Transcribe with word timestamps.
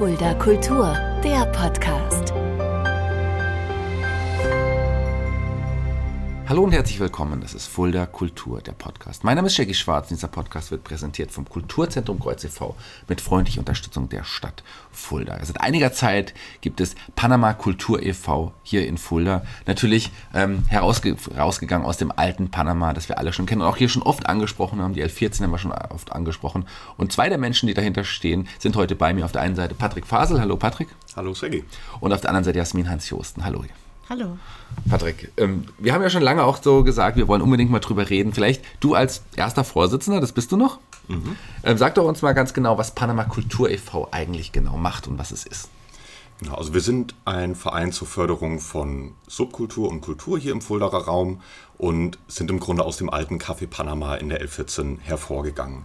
Fulda 0.00 0.32
Kultur, 0.38 0.96
der 1.22 1.44
Podcast. 1.52 2.32
Hallo 6.50 6.64
und 6.64 6.72
herzlich 6.72 6.98
willkommen. 6.98 7.40
Das 7.40 7.54
ist 7.54 7.68
Fulda 7.68 8.06
Kultur, 8.06 8.60
der 8.60 8.72
Podcast. 8.72 9.22
Mein 9.22 9.36
Name 9.36 9.46
ist 9.46 9.54
Shaggy 9.54 9.72
Schwarz 9.72 10.10
und 10.10 10.16
dieser 10.16 10.26
Podcast 10.26 10.72
wird 10.72 10.82
präsentiert 10.82 11.30
vom 11.30 11.48
Kulturzentrum 11.48 12.18
Kreuz 12.18 12.42
e.V. 12.42 12.74
mit 13.06 13.20
freundlicher 13.20 13.60
Unterstützung 13.60 14.08
der 14.08 14.24
Stadt 14.24 14.64
Fulda. 14.90 15.38
Seit 15.44 15.60
einiger 15.60 15.92
Zeit 15.92 16.34
gibt 16.60 16.80
es 16.80 16.96
Panama 17.14 17.52
Kultur 17.52 18.02
e.V. 18.02 18.52
hier 18.64 18.84
in 18.88 18.98
Fulda. 18.98 19.44
Natürlich 19.68 20.10
ähm, 20.34 20.64
herausge 20.66 21.14
herausgegangen 21.32 21.86
aus 21.86 21.98
dem 21.98 22.10
alten 22.10 22.50
Panama, 22.50 22.94
das 22.94 23.08
wir 23.08 23.18
alle 23.18 23.32
schon 23.32 23.46
kennen 23.46 23.60
und 23.60 23.68
auch 23.68 23.76
hier 23.76 23.88
schon 23.88 24.02
oft 24.02 24.26
angesprochen 24.26 24.82
haben. 24.82 24.94
Die 24.94 25.04
L14 25.04 25.44
haben 25.44 25.52
wir 25.52 25.58
schon 25.58 25.70
oft 25.70 26.10
angesprochen. 26.10 26.64
Und 26.96 27.12
zwei 27.12 27.28
der 27.28 27.38
Menschen, 27.38 27.68
die 27.68 27.74
dahinter 27.74 28.02
stehen, 28.02 28.48
sind 28.58 28.74
heute 28.74 28.96
bei 28.96 29.14
mir. 29.14 29.24
Auf 29.24 29.30
der 29.30 29.42
einen 29.42 29.54
Seite 29.54 29.76
Patrick 29.76 30.04
Fasel. 30.04 30.40
Hallo 30.40 30.56
Patrick. 30.56 30.88
Hallo 31.14 31.32
Shaggy. 31.32 31.62
Und 32.00 32.12
auf 32.12 32.22
der 32.22 32.30
anderen 32.30 32.42
Seite 32.42 32.58
Jasmin 32.58 32.90
Hans-Josten. 32.90 33.44
Hallo. 33.44 33.62
Hallo. 34.10 34.38
Patrick, 34.88 35.30
ähm, 35.36 35.66
wir 35.78 35.94
haben 35.94 36.02
ja 36.02 36.10
schon 36.10 36.22
lange 36.22 36.42
auch 36.42 36.60
so 36.60 36.82
gesagt, 36.82 37.16
wir 37.16 37.28
wollen 37.28 37.42
unbedingt 37.42 37.70
mal 37.70 37.78
drüber 37.78 38.10
reden. 38.10 38.32
Vielleicht 38.32 38.64
du 38.80 38.94
als 38.94 39.22
erster 39.36 39.62
Vorsitzender, 39.62 40.20
das 40.20 40.32
bist 40.32 40.50
du 40.50 40.56
noch. 40.56 40.80
Mhm. 41.06 41.36
Ähm, 41.62 41.78
sag 41.78 41.94
doch 41.94 42.06
uns 42.06 42.20
mal 42.20 42.32
ganz 42.32 42.52
genau, 42.52 42.76
was 42.76 42.92
Panama 42.92 43.22
Kultur 43.22 43.70
e.V. 43.70 44.08
eigentlich 44.10 44.50
genau 44.50 44.76
macht 44.76 45.06
und 45.06 45.16
was 45.16 45.30
es 45.30 45.46
ist. 45.46 45.68
Genau, 46.40 46.56
also 46.56 46.74
wir 46.74 46.80
sind 46.80 47.14
ein 47.24 47.54
Verein 47.54 47.92
zur 47.92 48.08
Förderung 48.08 48.58
von 48.58 49.12
Subkultur 49.28 49.88
und 49.88 50.00
Kultur 50.00 50.40
hier 50.40 50.50
im 50.50 50.60
Fuldaer 50.60 51.04
Raum 51.04 51.40
und 51.78 52.18
sind 52.26 52.50
im 52.50 52.58
Grunde 52.58 52.84
aus 52.84 52.96
dem 52.96 53.10
alten 53.10 53.38
Café 53.38 53.68
Panama 53.68 54.16
in 54.16 54.28
der 54.28 54.44
L14 54.44 54.98
hervorgegangen. 55.02 55.84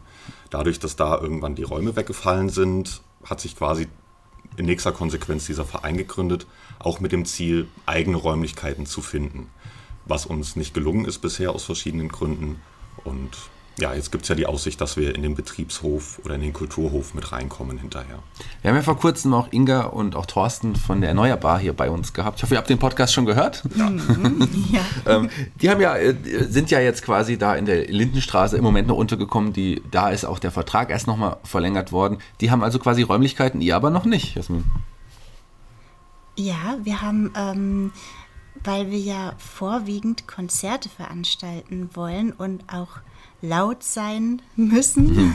Dadurch, 0.49 0.80
dass 0.80 0.95
da 0.95 1.19
irgendwann 1.19 1.53
die 1.53 1.63
Räume 1.63 1.95
weggefallen 1.95 2.49
sind, 2.49 3.02
hat 3.23 3.39
sich 3.39 3.55
quasi 3.55 3.88
in 4.58 4.66
nächster 4.66 4.91
Konsequenz 4.91 5.45
dieser 5.45 5.66
Verein 5.66 5.98
gegründet, 5.98 6.48
auch 6.80 7.00
mit 7.00 7.11
dem 7.11 7.25
Ziel, 7.25 7.67
eigene 7.86 8.17
Räumlichkeiten 8.17 8.86
zu 8.86 9.02
finden, 9.02 9.50
was 10.06 10.25
uns 10.25 10.56
nicht 10.56 10.73
gelungen 10.73 11.06
ist 11.06 11.20
bisher 11.20 11.52
aus 11.52 11.64
verschiedenen 11.64 12.09
Gründen. 12.09 12.62
Und 13.03 13.31
ja, 13.78 13.94
jetzt 13.94 14.12
gibt 14.12 14.23
es 14.23 14.30
ja 14.30 14.36
die 14.36 14.45
Aussicht, 14.45 14.80
dass 14.80 14.95
wir 14.95 15.14
in 15.16 15.22
den 15.22 15.36
Betriebshof 15.36 16.20
oder 16.23 16.36
in 16.36 16.42
den 16.42 16.54
Kulturhof 16.54 17.14
mit 17.14 17.31
reinkommen 17.34 17.78
hinterher. 17.78 18.20
Wir 18.62 18.70
haben 18.70 18.78
ja 18.78 18.84
vor 18.84 18.98
kurzem 18.98 19.34
auch 19.34 19.52
Inga 19.52 19.81
und 19.81 20.16
auch 20.16 20.26
Thorsten 20.26 20.76
von 20.76 21.02
der 21.02 21.09
Erneuerbar 21.09 21.59
hier 21.59 21.73
bei 21.73 21.90
uns 21.90 22.14
gehabt. 22.14 22.38
Ich 22.38 22.44
hoffe, 22.44 22.56
ihr 22.56 22.58
habt 22.58 22.70
den 22.70 22.80
Podcast 22.80 23.14
schon 23.14 23.26
gehört. 23.26 23.64
Ja. 23.76 23.92
ja. 24.72 24.81
ähm, 25.06 25.30
die 25.62 25.70
haben 25.70 25.81
ja, 25.81 25.98
äh, 25.98 26.16
sind 26.48 26.72
ja 26.72 26.80
jetzt 26.80 27.03
quasi 27.03 27.38
da 27.38 27.56
in 27.56 27.66
der 27.66 27.88
Lindenstraße 27.88 28.56
im 28.56 28.64
Moment 28.64 28.88
noch 28.88 28.98
untergekommen. 28.98 29.52
Die, 29.52 29.81
da 29.92 30.09
ist 30.09 30.23
auch 30.23 30.40
der 30.40 30.52
Vertrag 30.52 30.90
erst 30.90 31.08
nochmal 31.08 31.38
verlängert 31.44 31.92
worden. 31.92 32.20
Die 32.40 32.52
haben 32.52 32.64
also 32.64 32.80
quasi 32.80 33.02
Räumlichkeiten, 33.02 33.59
ihr 33.59 33.76
aber 33.76 33.90
noch 33.90 34.06
nicht, 34.06 34.36
Jasmin. 34.36 34.64
Ja, 36.38 36.78
wir 36.81 37.02
haben, 37.02 37.34
ähm, 37.36 37.92
weil 38.64 38.90
wir 38.90 39.00
ja 39.00 39.34
vorwiegend 39.38 40.28
Konzerte 40.28 40.88
veranstalten 40.88 41.90
wollen 41.94 42.31
und 42.31 42.73
auch 42.73 43.00
laut 43.47 43.83
sein 43.83 44.41
müssen. 44.55 45.15
Mhm. 45.15 45.33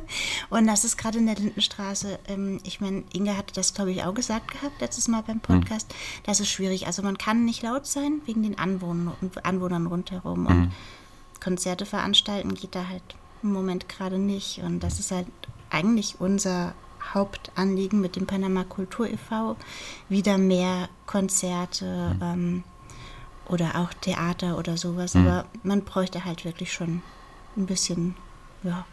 und 0.50 0.66
das 0.66 0.84
ist 0.84 0.96
gerade 0.96 1.18
in 1.18 1.26
der 1.26 1.36
Lindenstraße, 1.36 2.18
ähm, 2.28 2.60
ich 2.64 2.80
meine, 2.80 3.04
Inge 3.12 3.36
hatte 3.36 3.54
das, 3.54 3.74
glaube 3.74 3.92
ich, 3.92 4.04
auch 4.04 4.14
gesagt 4.14 4.50
gehabt 4.50 4.80
letztes 4.80 5.08
Mal 5.08 5.22
beim 5.22 5.40
Podcast, 5.40 5.88
mhm. 5.90 6.22
das 6.24 6.40
ist 6.40 6.48
schwierig. 6.48 6.86
Also 6.86 7.02
man 7.02 7.18
kann 7.18 7.44
nicht 7.44 7.62
laut 7.62 7.86
sein 7.86 8.20
wegen 8.26 8.42
den 8.42 8.58
Anwohnern, 8.58 9.14
Anwohnern 9.42 9.86
rundherum. 9.86 10.42
Mhm. 10.42 10.46
Und 10.46 10.72
Konzerte 11.42 11.86
veranstalten 11.86 12.54
geht 12.54 12.74
da 12.74 12.88
halt 12.88 13.02
im 13.42 13.52
Moment 13.52 13.88
gerade 13.88 14.18
nicht. 14.18 14.58
Und 14.62 14.80
das 14.80 15.00
ist 15.00 15.10
halt 15.10 15.26
eigentlich 15.70 16.16
unser 16.20 16.74
Hauptanliegen 17.14 18.00
mit 18.00 18.16
dem 18.16 18.26
Panama 18.26 18.64
Kultur 18.64 19.08
e.V. 19.08 19.56
Wieder 20.08 20.38
mehr 20.38 20.88
Konzerte 21.06 22.14
mhm. 22.14 22.22
ähm, 22.22 22.64
oder 23.48 23.76
auch 23.76 23.92
Theater 23.94 24.58
oder 24.58 24.76
sowas. 24.76 25.14
Mhm. 25.14 25.26
Aber 25.26 25.46
man 25.62 25.82
bräuchte 25.82 26.24
halt 26.24 26.44
wirklich 26.44 26.72
schon 26.72 27.02
ein 27.56 27.66
bisschen 27.66 28.14
ja, 28.62 28.84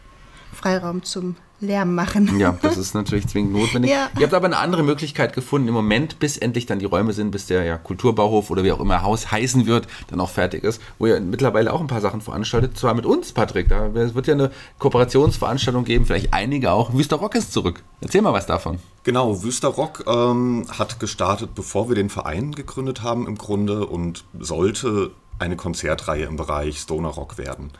Freiraum 0.52 1.02
zum 1.02 1.36
Lärm 1.60 1.94
machen. 1.94 2.38
Ja, 2.38 2.56
das 2.62 2.78
ist 2.78 2.94
natürlich 2.94 3.26
zwingend 3.28 3.52
notwendig. 3.52 3.90
Ja. 3.90 4.08
Ihr 4.16 4.22
habt 4.22 4.32
aber 4.32 4.46
eine 4.46 4.56
andere 4.56 4.82
Möglichkeit 4.82 5.34
gefunden 5.34 5.68
im 5.68 5.74
Moment, 5.74 6.18
bis 6.18 6.38
endlich 6.38 6.64
dann 6.66 6.78
die 6.78 6.86
Räume 6.86 7.12
sind, 7.12 7.30
bis 7.30 7.46
der 7.46 7.64
ja, 7.64 7.76
Kulturbauhof 7.76 8.50
oder 8.50 8.64
wie 8.64 8.72
auch 8.72 8.80
immer 8.80 9.02
Haus 9.02 9.30
heißen 9.30 9.66
wird, 9.66 9.86
dann 10.08 10.20
auch 10.20 10.30
fertig 10.30 10.64
ist, 10.64 10.80
wo 10.98 11.06
ihr 11.06 11.20
mittlerweile 11.20 11.72
auch 11.72 11.80
ein 11.80 11.86
paar 11.86 12.00
Sachen 12.00 12.22
veranstaltet, 12.22 12.78
zwar 12.78 12.94
mit 12.94 13.04
uns, 13.04 13.32
Patrick. 13.32 13.68
Da 13.68 13.92
wird 13.94 14.26
ja 14.26 14.34
eine 14.34 14.50
Kooperationsveranstaltung 14.78 15.84
geben, 15.84 16.06
vielleicht 16.06 16.32
einige 16.32 16.72
auch. 16.72 16.94
Wüster 16.94 17.16
Rock 17.16 17.34
ist 17.34 17.52
zurück. 17.52 17.82
Erzähl 18.00 18.22
mal 18.22 18.32
was 18.32 18.46
davon. 18.46 18.78
Genau, 19.04 19.42
Wüster 19.42 19.68
Rock 19.68 20.04
ähm, 20.06 20.66
hat 20.78 20.98
gestartet, 20.98 21.54
bevor 21.54 21.88
wir 21.88 21.94
den 21.94 22.08
Verein 22.08 22.52
gegründet 22.52 23.02
haben 23.02 23.26
im 23.26 23.36
Grunde 23.36 23.86
und 23.86 24.24
sollte 24.38 25.10
eine 25.38 25.56
Konzertreihe 25.56 26.24
im 26.24 26.36
Bereich 26.36 26.78
Stoner 26.78 27.08
Rock 27.08 27.38
werden. 27.38 27.70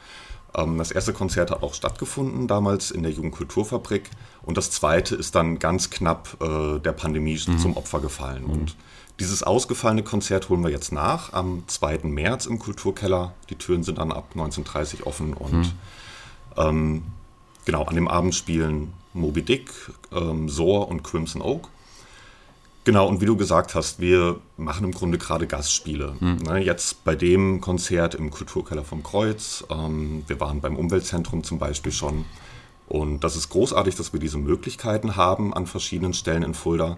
Ähm, 0.55 0.79
das 0.79 0.91
erste 0.91 1.13
Konzert 1.13 1.51
hat 1.51 1.63
auch 1.63 1.75
stattgefunden, 1.75 2.47
damals 2.47 2.91
in 2.91 3.03
der 3.03 3.13
Jugendkulturfabrik. 3.13 4.11
Und 4.43 4.57
das 4.57 4.71
zweite 4.71 5.15
ist 5.15 5.35
dann 5.35 5.59
ganz 5.59 5.91
knapp 5.91 6.37
äh, 6.41 6.79
der 6.79 6.93
Pandemie 6.93 7.39
mhm. 7.47 7.59
zum 7.59 7.77
Opfer 7.77 8.01
gefallen. 8.01 8.45
Mhm. 8.45 8.51
Und 8.51 8.77
dieses 9.19 9.43
ausgefallene 9.43 10.03
Konzert 10.03 10.49
holen 10.49 10.63
wir 10.63 10.71
jetzt 10.71 10.93
nach 10.93 11.33
am 11.33 11.65
2. 11.67 12.01
März 12.05 12.47
im 12.47 12.59
Kulturkeller. 12.59 13.35
Die 13.51 13.57
Türen 13.57 13.83
sind 13.83 13.99
dann 13.99 14.13
ab 14.13 14.31
19.30 14.35 15.01
Uhr 15.01 15.07
offen. 15.07 15.35
Und 15.35 15.53
mhm. 15.53 15.73
ähm, 16.57 17.03
genau, 17.65 17.85
an 17.85 17.95
dem 17.95 18.09
Abend 18.09 18.35
spielen 18.35 18.95
Moby 19.13 19.43
Dick, 19.43 19.71
ähm, 20.13 20.49
Soar 20.49 20.89
und 20.89 21.03
Crimson 21.03 21.43
Oak. 21.43 21.69
Genau, 22.85 23.07
und 23.07 23.21
wie 23.21 23.27
du 23.27 23.37
gesagt 23.37 23.75
hast, 23.75 24.01
wir 24.01 24.41
machen 24.57 24.85
im 24.85 24.93
Grunde 24.93 25.19
gerade 25.19 25.47
Gastspiele. 25.47 26.17
Mhm. 26.19 26.39
Ne, 26.47 26.59
jetzt 26.65 27.05
bei 27.05 27.15
dem 27.15 27.61
Konzert 27.61 28.15
im 28.15 28.31
Kulturkeller 28.31 28.85
vom 28.85 29.03
Kreuz. 29.03 29.65
Ähm, 29.71 30.25
wir 30.27 30.41
waren 30.41 30.61
beim 30.61 30.77
Umweltzentrum 30.77 31.45
zum 31.45 31.59
Beispiel 31.59 31.93
schon. 31.93 32.25
Und 32.89 33.23
das 33.23 33.37
ist 33.37 33.51
großartig, 33.51 33.97
dass 33.97 34.13
wir 34.13 34.21
diese 34.21 34.39
Möglichkeiten 34.39 35.17
haben 35.17 35.53
an 35.53 35.67
verschiedenen 35.67 36.15
Stellen 36.15 36.43
in 36.43 36.55
Fulda. 36.55 36.97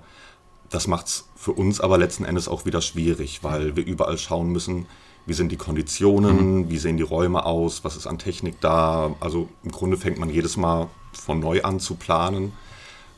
Das 0.70 0.86
macht 0.86 1.08
es 1.08 1.28
für 1.36 1.52
uns 1.52 1.80
aber 1.80 1.98
letzten 1.98 2.24
Endes 2.24 2.48
auch 2.48 2.64
wieder 2.64 2.80
schwierig, 2.80 3.42
weil 3.42 3.76
wir 3.76 3.84
überall 3.84 4.16
schauen 4.18 4.50
müssen, 4.50 4.86
wie 5.26 5.34
sind 5.34 5.52
die 5.52 5.56
Konditionen, 5.56 6.60
mhm. 6.60 6.70
wie 6.70 6.78
sehen 6.78 6.96
die 6.96 7.02
Räume 7.02 7.44
aus, 7.44 7.84
was 7.84 7.96
ist 7.96 8.06
an 8.06 8.18
Technik 8.18 8.60
da. 8.60 9.14
Also 9.18 9.48
im 9.64 9.72
Grunde 9.72 9.96
fängt 9.96 10.18
man 10.18 10.30
jedes 10.30 10.56
Mal 10.56 10.86
von 11.12 11.40
neu 11.40 11.62
an 11.62 11.80
zu 11.80 11.96
planen 11.96 12.52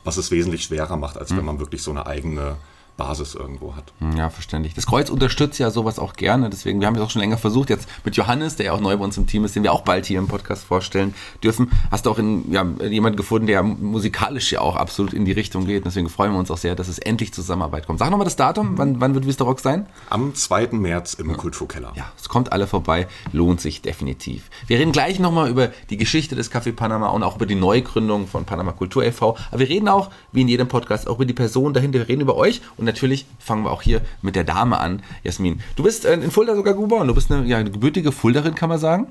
was 0.05 0.17
es 0.17 0.31
wesentlich 0.31 0.63
schwerer 0.63 0.95
macht, 0.95 1.17
als 1.17 1.31
mhm. 1.31 1.37
wenn 1.37 1.45
man 1.45 1.59
wirklich 1.59 1.83
so 1.83 1.91
eine 1.91 2.05
eigene 2.05 2.55
Basis 2.97 3.35
irgendwo 3.35 3.75
hat. 3.75 3.91
Hm, 3.99 4.17
ja, 4.17 4.29
verständlich. 4.29 4.73
Das 4.73 4.85
Kreuz 4.85 5.09
unterstützt 5.09 5.59
ja 5.59 5.69
sowas 5.69 5.99
auch 5.99 6.13
gerne. 6.13 6.49
Deswegen, 6.49 6.79
wir 6.79 6.87
haben 6.87 6.95
es 6.95 7.01
auch 7.01 7.09
schon 7.09 7.21
länger 7.21 7.37
versucht. 7.37 7.69
Jetzt 7.69 7.87
mit 8.03 8.15
Johannes, 8.15 8.55
der 8.55 8.67
ja 8.67 8.71
auch 8.71 8.79
neu 8.79 8.95
bei 8.97 9.03
uns 9.03 9.17
im 9.17 9.27
Team 9.27 9.45
ist, 9.45 9.55
den 9.55 9.63
wir 9.63 9.73
auch 9.73 9.81
bald 9.81 10.05
hier 10.05 10.19
im 10.19 10.27
Podcast 10.27 10.63
vorstellen 10.63 11.13
dürfen. 11.43 11.71
Hast 11.91 12.05
du 12.05 12.11
auch 12.11 12.19
in, 12.19 12.51
ja, 12.51 12.65
jemanden 12.87 13.17
gefunden, 13.17 13.47
der 13.47 13.63
musikalisch 13.63 14.51
ja 14.51 14.61
auch 14.61 14.75
absolut 14.75 15.13
in 15.13 15.25
die 15.25 15.33
Richtung 15.33 15.65
geht. 15.65 15.85
Deswegen 15.85 16.09
freuen 16.09 16.31
wir 16.31 16.39
uns 16.39 16.51
auch 16.51 16.57
sehr, 16.57 16.75
dass 16.75 16.87
es 16.87 16.99
endlich 16.99 17.33
Zusammenarbeit 17.33 17.85
kommt. 17.85 17.99
Sag 17.99 18.11
nochmal 18.11 18.25
das 18.25 18.35
Datum. 18.35 18.77
Wann, 18.77 19.01
wann 19.01 19.13
wird 19.13 19.27
Vista 19.27 19.43
Rock 19.43 19.59
sein? 19.59 19.87
Am 20.09 20.33
2. 20.33 20.69
März 20.71 21.15
im 21.15 21.29
ja. 21.29 21.35
Kulturkeller. 21.35 21.91
Ja, 21.95 22.11
es 22.17 22.29
kommt 22.29 22.51
alle 22.51 22.67
vorbei. 22.67 23.07
Lohnt 23.31 23.59
sich 23.59 23.81
definitiv. 23.81 24.49
Wir 24.67 24.79
reden 24.79 24.91
gleich 24.91 25.19
nochmal 25.19 25.49
über 25.49 25.69
die 25.89 25.97
Geschichte 25.97 26.35
des 26.35 26.51
Café 26.51 26.71
Panama 26.71 27.09
und 27.09 27.23
auch 27.23 27.35
über 27.35 27.45
die 27.45 27.55
Neugründung 27.55 28.27
von 28.27 28.45
Panama 28.45 28.71
Kultur 28.71 29.03
e.V. 29.03 29.37
Aber 29.51 29.59
wir 29.59 29.69
reden 29.69 29.89
auch, 29.89 30.11
wie 30.31 30.41
in 30.41 30.47
jedem 30.47 30.67
Podcast, 30.67 31.07
auch 31.07 31.15
über 31.15 31.25
die 31.25 31.33
Person 31.33 31.73
dahinter. 31.73 31.99
Wir 31.99 32.07
reden 32.07 32.21
über 32.21 32.35
euch 32.35 32.61
und 32.77 32.84
und 32.85 32.93
natürlich 32.93 33.25
fangen 33.39 33.63
wir 33.63 33.71
auch 33.71 33.81
hier 33.81 34.01
mit 34.21 34.35
der 34.35 34.43
Dame 34.43 34.79
an, 34.79 35.01
Jasmin. 35.23 35.59
Du 35.75 35.81
bist 35.81 36.05
äh, 36.05 36.13
in 36.13 36.29
Fulda 36.29 36.55
sogar 36.55 36.75
geboren. 36.75 37.07
Du 37.07 37.15
bist 37.15 37.31
eine, 37.31 37.45
ja, 37.47 37.57
eine 37.57 37.71
gebürtige 37.71 38.11
Fulderin, 38.11 38.53
kann 38.53 38.69
man 38.69 38.77
sagen? 38.77 39.07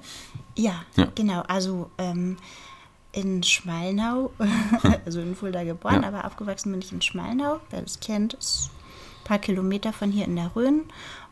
Ja, 0.57 0.85
ja. 0.97 1.09
genau. 1.17 1.43
Also 1.49 1.91
ähm, 1.99 2.37
in 3.11 3.43
Schmalnau, 3.43 4.31
also 5.05 5.21
in 5.21 5.35
Fulda 5.35 5.65
geboren, 5.65 6.03
ja. 6.03 6.09
aber 6.09 6.25
aufgewachsen 6.25 6.71
bin 6.71 6.83
ich 6.83 6.93
in 6.93 7.03
Schmalnau. 7.03 7.59
Wer 7.71 7.83
das 7.83 7.99
kennt, 7.99 8.35
ist 8.35 8.71
ein 9.23 9.25
paar 9.25 9.39
Kilometer 9.41 9.93
von 9.93 10.13
hier 10.13 10.27
in 10.27 10.37
der 10.37 10.55
Rhön. 10.55 10.83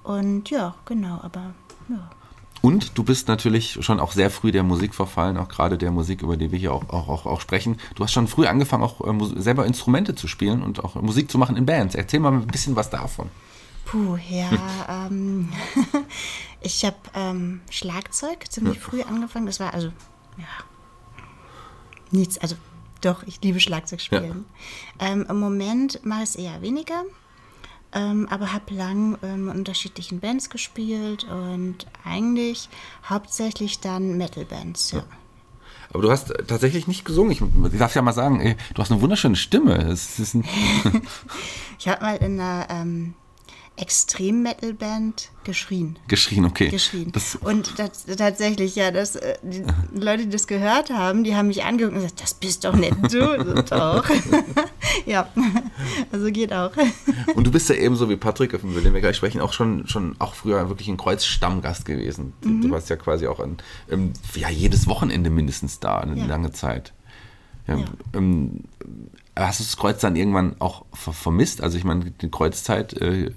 Und 0.03 0.51
ja, 0.51 0.75
genau, 0.85 1.21
aber 1.23 1.55
ja. 1.89 2.11
Und 2.63 2.97
du 2.97 3.03
bist 3.03 3.27
natürlich 3.27 3.79
schon 3.85 3.99
auch 3.99 4.13
sehr 4.13 4.31
früh 4.31 4.53
der 4.53 4.63
Musik 4.63 4.95
verfallen, 4.95 5.37
auch 5.37 5.49
gerade 5.49 5.77
der 5.77 5.91
Musik, 5.91 6.23
über 6.23 6.37
die 6.37 6.53
wir 6.53 6.59
hier 6.61 6.73
auch, 6.73 6.89
auch, 6.91 7.09
auch, 7.09 7.27
auch 7.27 7.41
sprechen. 7.41 7.77
Du 7.97 8.05
hast 8.05 8.13
schon 8.13 8.29
früh 8.29 8.47
angefangen, 8.47 8.85
auch 8.85 9.01
äh, 9.01 9.41
selber 9.41 9.67
Instrumente 9.67 10.15
zu 10.15 10.29
spielen 10.29 10.63
und 10.63 10.83
auch 10.83 10.95
Musik 10.95 11.29
zu 11.29 11.39
machen 11.39 11.57
in 11.57 11.67
Bands. 11.67 11.97
Erzähl 11.97 12.21
mal 12.21 12.33
ein 12.33 12.47
bisschen 12.47 12.77
was 12.77 12.89
davon. 12.89 13.29
Puh, 13.85 14.17
ja. 14.31 14.49
ähm, 14.89 15.49
ich 16.61 16.85
habe 16.85 16.97
ähm, 17.15 17.61
Schlagzeug 17.69 18.51
ziemlich 18.51 18.77
ja. 18.77 18.81
früh 18.81 19.03
angefangen. 19.03 19.47
Das 19.47 19.59
war 19.59 19.75
also, 19.75 19.89
ja, 20.39 20.45
nichts, 22.13 22.39
also 22.39 22.55
doch, 23.01 23.25
ich 23.25 23.43
liebe 23.43 23.59
Schlagzeug 23.59 24.01
spielen. 24.01 24.45
Ja. 25.01 25.09
Ähm, 25.09 25.27
Im 25.29 25.41
Moment 25.41 26.05
mache 26.07 26.23
ich 26.23 26.29
es 26.29 26.37
eher 26.37 26.63
weniger. 26.63 27.03
Ähm, 27.95 28.27
aber 28.31 28.53
habe 28.53 28.75
lang 28.75 29.19
ähm, 29.23 29.49
in 29.49 29.59
unterschiedlichen 29.59 30.21
Bands 30.21 30.49
gespielt 30.49 31.25
und 31.25 31.87
eigentlich 32.05 32.69
hauptsächlich 33.09 33.81
dann 33.81 34.17
Metal-Bands, 34.17 34.93
ja. 34.93 34.99
ja. 34.99 35.05
Aber 35.93 36.03
du 36.03 36.11
hast 36.11 36.33
tatsächlich 36.47 36.87
nicht 36.87 37.05
gesungen. 37.05 37.33
Ich, 37.33 37.43
ich 37.43 37.79
darf 37.79 37.95
ja 37.95 38.01
mal 38.01 38.13
sagen, 38.13 38.41
ey, 38.41 38.57
du 38.75 38.81
hast 38.81 38.91
eine 38.91 39.01
wunderschöne 39.01 39.37
Stimme. 39.37 39.95
Ich 41.79 41.89
habe 41.89 42.01
mal 42.01 42.17
in 42.19 42.39
einer 42.39 42.69
ähm, 42.71 43.15
Extrem-Metal-Band 43.77 45.31
geschrien. 45.45 45.99
geschrien, 46.09 46.45
okay. 46.45 46.69
Geschrien. 46.69 47.11
Das, 47.13 47.37
und 47.37 47.79
das, 47.79 48.05
tatsächlich, 48.17 48.77
ja, 48.77 48.91
das, 48.91 49.17
äh, 49.17 49.37
die 49.43 49.65
Leute, 49.99 50.25
die 50.25 50.29
das 50.31 50.47
gehört 50.47 50.91
haben, 50.91 51.25
die 51.25 51.35
haben 51.35 51.49
mich 51.49 51.65
angeguckt 51.65 51.95
und 51.97 52.03
gesagt, 52.03 52.23
das 52.23 52.35
bist 52.35 52.65
doch 52.65 52.75
nicht 52.75 52.95
du. 53.13 53.65
Doch. 53.69 54.05
ja, 55.07 55.29
also 56.13 56.31
geht 56.31 56.53
auch. 56.53 56.73
und 57.35 57.47
du 57.47 57.51
bist 57.51 57.69
ja 57.69 57.75
ebenso 57.75 58.09
wie 58.09 58.17
Patrick, 58.17 58.59
von 58.61 58.73
dem 58.75 58.93
wir 58.95 59.01
gleich 59.01 59.17
sprechen, 59.17 59.41
auch 59.41 59.53
schon, 59.53 59.87
schon 59.89 60.17
auch 60.19 60.35
früher 60.35 60.69
wirklich 60.69 60.89
ein 60.89 60.97
Kreuzstammgast 60.97 61.85
gewesen. 61.85 62.33
Du- 62.41 62.49
Mhm. 62.53 62.61
Du 62.63 62.71
warst 62.71 62.91
ja 62.91 62.97
quasi 62.97 63.27
auch 63.27 63.41
an, 63.41 63.57
ähm, 63.91 64.13
ja, 64.35 64.49
jedes 64.51 64.87
Wochenende 64.87 65.31
mindestens 65.31 65.81
da, 65.81 65.99
eine 65.99 66.17
Ja. 66.19 66.27
lange 66.27 66.53
Zeit. 66.53 66.93
Ja, 67.67 67.77
Ja. 67.79 67.85
ähm, 68.15 68.65
hast 69.35 69.61
du 69.61 69.65
das 69.65 69.77
Kreuz 69.77 70.01
dann 70.01 70.17
irgendwann 70.17 70.57
auch 70.61 70.85
ver 70.93 71.13
vermisst? 71.13 71.61
Also 71.63 71.79
ich 71.79 71.85
meine, 71.85 72.11
die 72.11 72.31
Kreuzzeit 72.31 72.93
äh, 72.95 73.31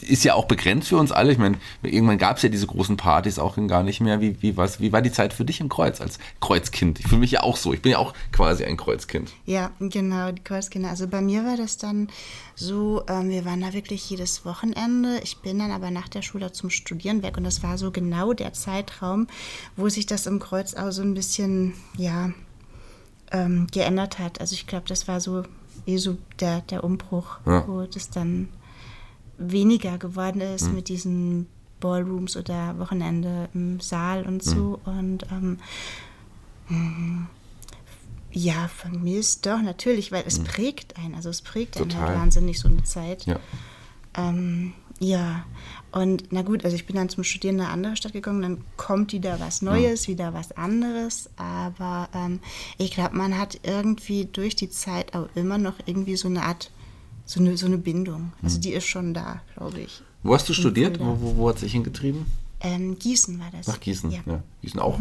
ist 0.00 0.24
ja 0.24 0.34
auch 0.34 0.46
begrenzt 0.46 0.88
für 0.88 0.96
uns 0.96 1.12
alle. 1.12 1.30
Ich 1.32 1.38
meine, 1.38 1.56
irgendwann 1.82 2.18
gab 2.18 2.36
es 2.36 2.42
ja 2.42 2.48
diese 2.48 2.66
großen 2.66 2.96
Partys 2.96 3.38
auch 3.38 3.56
gar 3.68 3.82
nicht 3.84 4.00
mehr. 4.00 4.20
Wie, 4.20 4.40
wie, 4.42 4.56
was, 4.56 4.80
wie 4.80 4.92
war 4.92 5.02
die 5.02 5.12
Zeit 5.12 5.32
für 5.32 5.44
dich 5.44 5.60
im 5.60 5.68
Kreuz 5.68 6.00
als 6.00 6.18
Kreuzkind? 6.40 6.98
Ich 6.98 7.06
fühle 7.06 7.20
mich 7.20 7.30
ja 7.30 7.42
auch 7.44 7.56
so. 7.56 7.72
Ich 7.72 7.80
bin 7.80 7.92
ja 7.92 7.98
auch 7.98 8.12
quasi 8.32 8.64
ein 8.64 8.76
Kreuzkind. 8.76 9.30
Ja, 9.46 9.70
genau, 9.78 10.32
die 10.32 10.42
Kreuzkinder. 10.42 10.90
Also 10.90 11.06
bei 11.06 11.20
mir 11.20 11.44
war 11.44 11.56
das 11.56 11.76
dann 11.76 12.08
so, 12.56 13.02
ähm, 13.08 13.30
wir 13.30 13.44
waren 13.44 13.60
da 13.60 13.72
wirklich 13.72 14.08
jedes 14.10 14.44
Wochenende. 14.44 15.20
Ich 15.22 15.38
bin 15.38 15.60
dann 15.60 15.70
aber 15.70 15.90
nach 15.92 16.08
der 16.08 16.22
Schule 16.22 16.50
zum 16.52 16.68
Studieren 16.70 17.22
weg 17.22 17.36
und 17.36 17.44
das 17.44 17.62
war 17.62 17.78
so 17.78 17.92
genau 17.92 18.32
der 18.32 18.52
Zeitraum, 18.52 19.28
wo 19.76 19.88
sich 19.88 20.06
das 20.06 20.26
im 20.26 20.40
Kreuz 20.40 20.74
auch 20.74 20.90
so 20.90 21.02
ein 21.02 21.14
bisschen, 21.14 21.74
ja, 21.96 22.30
ähm, 23.30 23.66
geändert 23.70 24.18
hat. 24.18 24.40
Also 24.40 24.54
ich 24.54 24.66
glaube, 24.66 24.84
das 24.88 25.06
war 25.08 25.20
so 25.20 25.44
eh 25.86 25.96
so 25.96 26.16
der, 26.40 26.60
der 26.62 26.84
Umbruch, 26.84 27.38
Ja. 27.46 27.64
wo 27.66 27.82
das 27.82 28.10
dann 28.10 28.48
weniger 29.50 29.98
geworden 29.98 30.40
ist 30.40 30.72
mit 30.72 30.88
diesen 30.88 31.46
Ballrooms 31.80 32.36
oder 32.36 32.78
Wochenende 32.78 33.48
im 33.54 33.80
Saal 33.80 34.24
und 34.24 34.42
so. 34.42 34.78
Und 34.84 35.26
ähm, 35.30 35.58
ja, 38.30 38.68
vermisst 38.68 39.44
doch, 39.46 39.60
natürlich, 39.60 40.12
weil 40.12 40.24
es 40.26 40.38
prägt 40.38 40.96
einen. 40.96 41.14
Also 41.14 41.28
es 41.30 41.42
prägt 41.42 41.76
einen 41.76 41.90
Total. 41.90 42.08
halt 42.08 42.18
wahnsinnig 42.18 42.58
so 42.58 42.68
eine 42.68 42.84
Zeit. 42.84 43.26
Ja. 43.26 43.38
Ähm, 44.16 44.72
ja, 44.98 45.44
und 45.90 46.28
na 46.30 46.42
gut, 46.42 46.64
also 46.64 46.76
ich 46.76 46.86
bin 46.86 46.96
dann 46.96 47.08
zum 47.08 47.24
Studieren 47.24 47.56
in 47.56 47.62
eine 47.62 47.70
andere 47.70 47.96
Stadt 47.96 48.12
gegangen, 48.12 48.42
dann 48.42 48.64
kommt 48.76 49.12
wieder 49.12 49.40
was 49.40 49.60
Neues, 49.60 50.08
wieder 50.08 50.32
was 50.32 50.52
anderes. 50.52 51.28
Aber 51.36 52.08
ähm, 52.14 52.40
ich 52.78 52.92
glaube, 52.92 53.16
man 53.16 53.36
hat 53.36 53.60
irgendwie 53.64 54.26
durch 54.26 54.54
die 54.56 54.70
Zeit 54.70 55.14
auch 55.14 55.28
immer 55.34 55.58
noch 55.58 55.74
irgendwie 55.86 56.16
so 56.16 56.28
eine 56.28 56.44
Art, 56.44 56.70
so 57.24 57.40
eine, 57.40 57.56
so 57.56 57.66
eine 57.66 57.78
Bindung. 57.78 58.32
Also 58.42 58.58
die 58.60 58.72
ist 58.72 58.86
schon 58.86 59.14
da, 59.14 59.40
glaube 59.56 59.80
ich. 59.80 60.02
Wo 60.22 60.34
hast 60.34 60.48
du 60.48 60.52
studiert? 60.54 61.00
Wo, 61.00 61.16
wo, 61.20 61.36
wo 61.36 61.48
hat 61.48 61.58
sich 61.58 61.72
hingetrieben? 61.72 62.26
Ähm, 62.60 62.98
Gießen 62.98 63.38
war 63.40 63.50
das. 63.56 63.66
Nach 63.66 63.80
Gießen. 63.80 64.10
Ja. 64.10 64.20
Ja. 64.26 64.42
Gießen 64.62 64.78
auch. 64.80 64.98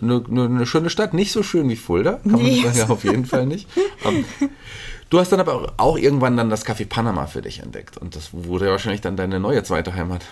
Eine, 0.00 0.24
eine, 0.28 0.44
eine 0.46 0.66
schöne 0.66 0.88
Stadt, 0.90 1.14
nicht 1.14 1.30
so 1.30 1.42
schön 1.42 1.68
wie 1.68 1.76
Fulda, 1.76 2.14
kann 2.14 2.32
man 2.32 2.42
Nee. 2.42 2.62
sagen, 2.62 2.78
ja, 2.78 2.88
auf 2.88 3.04
jeden 3.04 3.26
Fall 3.26 3.46
nicht. 3.46 3.68
Ähm, 4.04 4.24
du 5.10 5.18
hast 5.18 5.30
dann 5.30 5.40
aber 5.40 5.54
auch, 5.54 5.72
auch 5.76 5.98
irgendwann 5.98 6.36
dann 6.36 6.48
das 6.50 6.64
Café 6.66 6.86
Panama 6.86 7.26
für 7.26 7.42
dich 7.42 7.60
entdeckt 7.60 7.98
und 7.98 8.16
das 8.16 8.30
wurde 8.32 8.66
ja 8.66 8.70
wahrscheinlich 8.70 9.02
dann 9.02 9.16
deine 9.16 9.38
neue 9.40 9.62
zweite 9.62 9.94
Heimat. 9.94 10.24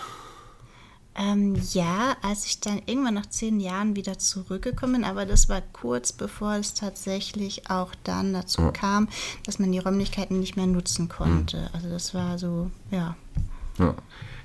Ähm, 1.19 1.61
ja, 1.73 2.15
als 2.21 2.45
ich 2.45 2.61
dann 2.61 2.81
irgendwann 2.85 3.15
nach 3.15 3.25
zehn 3.25 3.59
Jahren 3.59 3.97
wieder 3.97 4.17
zurückgekommen 4.17 4.93
bin, 4.93 5.03
aber 5.03 5.25
das 5.25 5.49
war 5.49 5.61
kurz 5.73 6.13
bevor 6.13 6.53
es 6.53 6.75
tatsächlich 6.75 7.69
auch 7.69 7.93
dann 8.05 8.31
dazu 8.31 8.71
kam, 8.71 9.09
dass 9.43 9.59
man 9.59 9.69
die 9.73 9.79
Räumlichkeiten 9.79 10.39
nicht 10.39 10.55
mehr 10.55 10.65
nutzen 10.65 11.09
konnte. 11.09 11.69
Also 11.73 11.89
das 11.89 12.13
war 12.13 12.39
so, 12.39 12.71
ja. 12.89 13.17
Ja. 13.77 13.95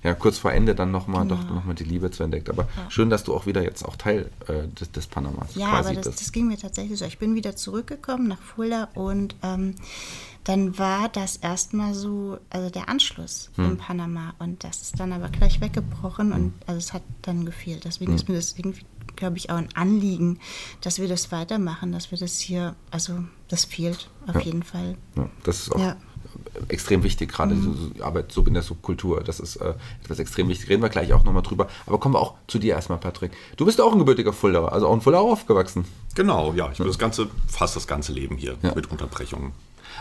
Ja, 0.04 0.14
kurz 0.14 0.38
vor 0.38 0.52
Ende 0.52 0.74
dann 0.76 0.90
nochmal 0.92 1.22
Genau. 1.26 1.34
doch 1.42 1.50
noch 1.50 1.64
mal 1.64 1.74
die 1.74 1.82
Liebe 1.84 2.10
zu 2.12 2.22
entdeckt. 2.22 2.48
Aber 2.50 2.68
schön, 2.90 3.10
dass 3.10 3.24
du 3.24 3.34
auch 3.34 3.46
wieder 3.46 3.62
jetzt 3.62 3.82
auch 3.84 3.96
Teil 3.96 4.30
äh, 4.46 4.68
des, 4.78 4.92
des 4.92 5.06
Panamas 5.08 5.54
Ja, 5.56 5.70
quasi 5.70 5.88
aber 5.88 5.94
das, 5.96 6.06
bist. 6.08 6.20
das 6.20 6.30
ging 6.32 6.46
mir 6.46 6.58
tatsächlich 6.58 6.98
so. 6.98 7.04
Ich 7.06 7.18
bin 7.18 7.34
wieder 7.34 7.56
zurückgekommen 7.56 8.28
nach 8.28 8.40
Fulda 8.40 8.88
und 8.94 9.34
ähm, 9.42 9.74
dann 10.44 10.78
war 10.78 11.08
das 11.08 11.36
erstmal 11.38 11.94
so, 11.94 12.38
also 12.50 12.68
der 12.70 12.88
Anschluss 12.88 13.50
Hm. 13.56 13.64
in 13.72 13.76
Panama 13.78 14.34
und 14.38 14.62
das 14.62 14.82
ist 14.82 15.00
dann 15.00 15.12
aber 15.12 15.30
gleich 15.30 15.60
weggebrochen 15.62 16.32
und 16.32 16.52
also 16.66 16.78
es 16.78 16.92
hat 16.92 17.02
dann 17.22 17.46
gefehlt. 17.46 17.84
Deswegen 17.84 18.10
Hm. 18.12 18.16
ist 18.16 18.28
mir 18.28 18.34
das 18.36 18.54
irgendwie, 18.58 18.84
glaube 19.16 19.38
ich, 19.38 19.48
auch 19.50 19.56
ein 19.56 19.68
Anliegen, 19.74 20.38
dass 20.82 20.98
wir 21.00 21.08
das 21.08 21.32
weitermachen, 21.32 21.92
dass 21.92 22.10
wir 22.10 22.18
das 22.18 22.38
hier, 22.40 22.76
also 22.90 23.24
das 23.48 23.64
fehlt 23.64 24.10
auf 24.26 24.40
jeden 24.42 24.62
Fall. 24.64 24.96
Ja, 25.16 25.30
das 25.44 25.60
ist 25.60 25.72
auch 25.72 25.78
Ja. 25.80 25.96
Extrem 26.68 27.02
wichtig, 27.02 27.32
gerade 27.32 27.56
so, 27.56 27.72
so 27.72 28.04
Arbeit 28.04 28.32
so 28.32 28.42
in 28.44 28.54
der 28.54 28.62
Subkultur. 28.62 29.22
Das 29.22 29.40
ist 29.40 29.56
äh, 29.56 29.74
etwas 30.02 30.18
extrem 30.18 30.48
wichtig. 30.48 30.68
Reden 30.68 30.82
wir 30.82 30.88
gleich 30.88 31.12
auch 31.12 31.24
nochmal 31.24 31.42
drüber. 31.42 31.68
Aber 31.86 31.98
kommen 31.98 32.14
wir 32.14 32.20
auch 32.20 32.34
zu 32.46 32.58
dir 32.58 32.74
erstmal, 32.74 32.98
Patrick. 32.98 33.32
Du 33.56 33.64
bist 33.64 33.80
auch 33.80 33.92
ein 33.92 33.98
gebürtiger 33.98 34.32
Fuldaer, 34.32 34.72
also 34.72 34.88
auch 34.88 34.94
in 34.94 35.00
Fulda 35.00 35.18
aufgewachsen. 35.20 35.84
Genau, 36.14 36.52
ja, 36.54 36.70
ich 36.70 36.78
bin 36.78 36.86
das 36.86 36.98
ganze, 36.98 37.28
fast 37.48 37.76
das 37.76 37.86
ganze 37.86 38.12
Leben 38.12 38.36
hier 38.36 38.56
Ja. 38.62 38.74
mit 38.74 38.90
Unterbrechungen. 38.90 39.52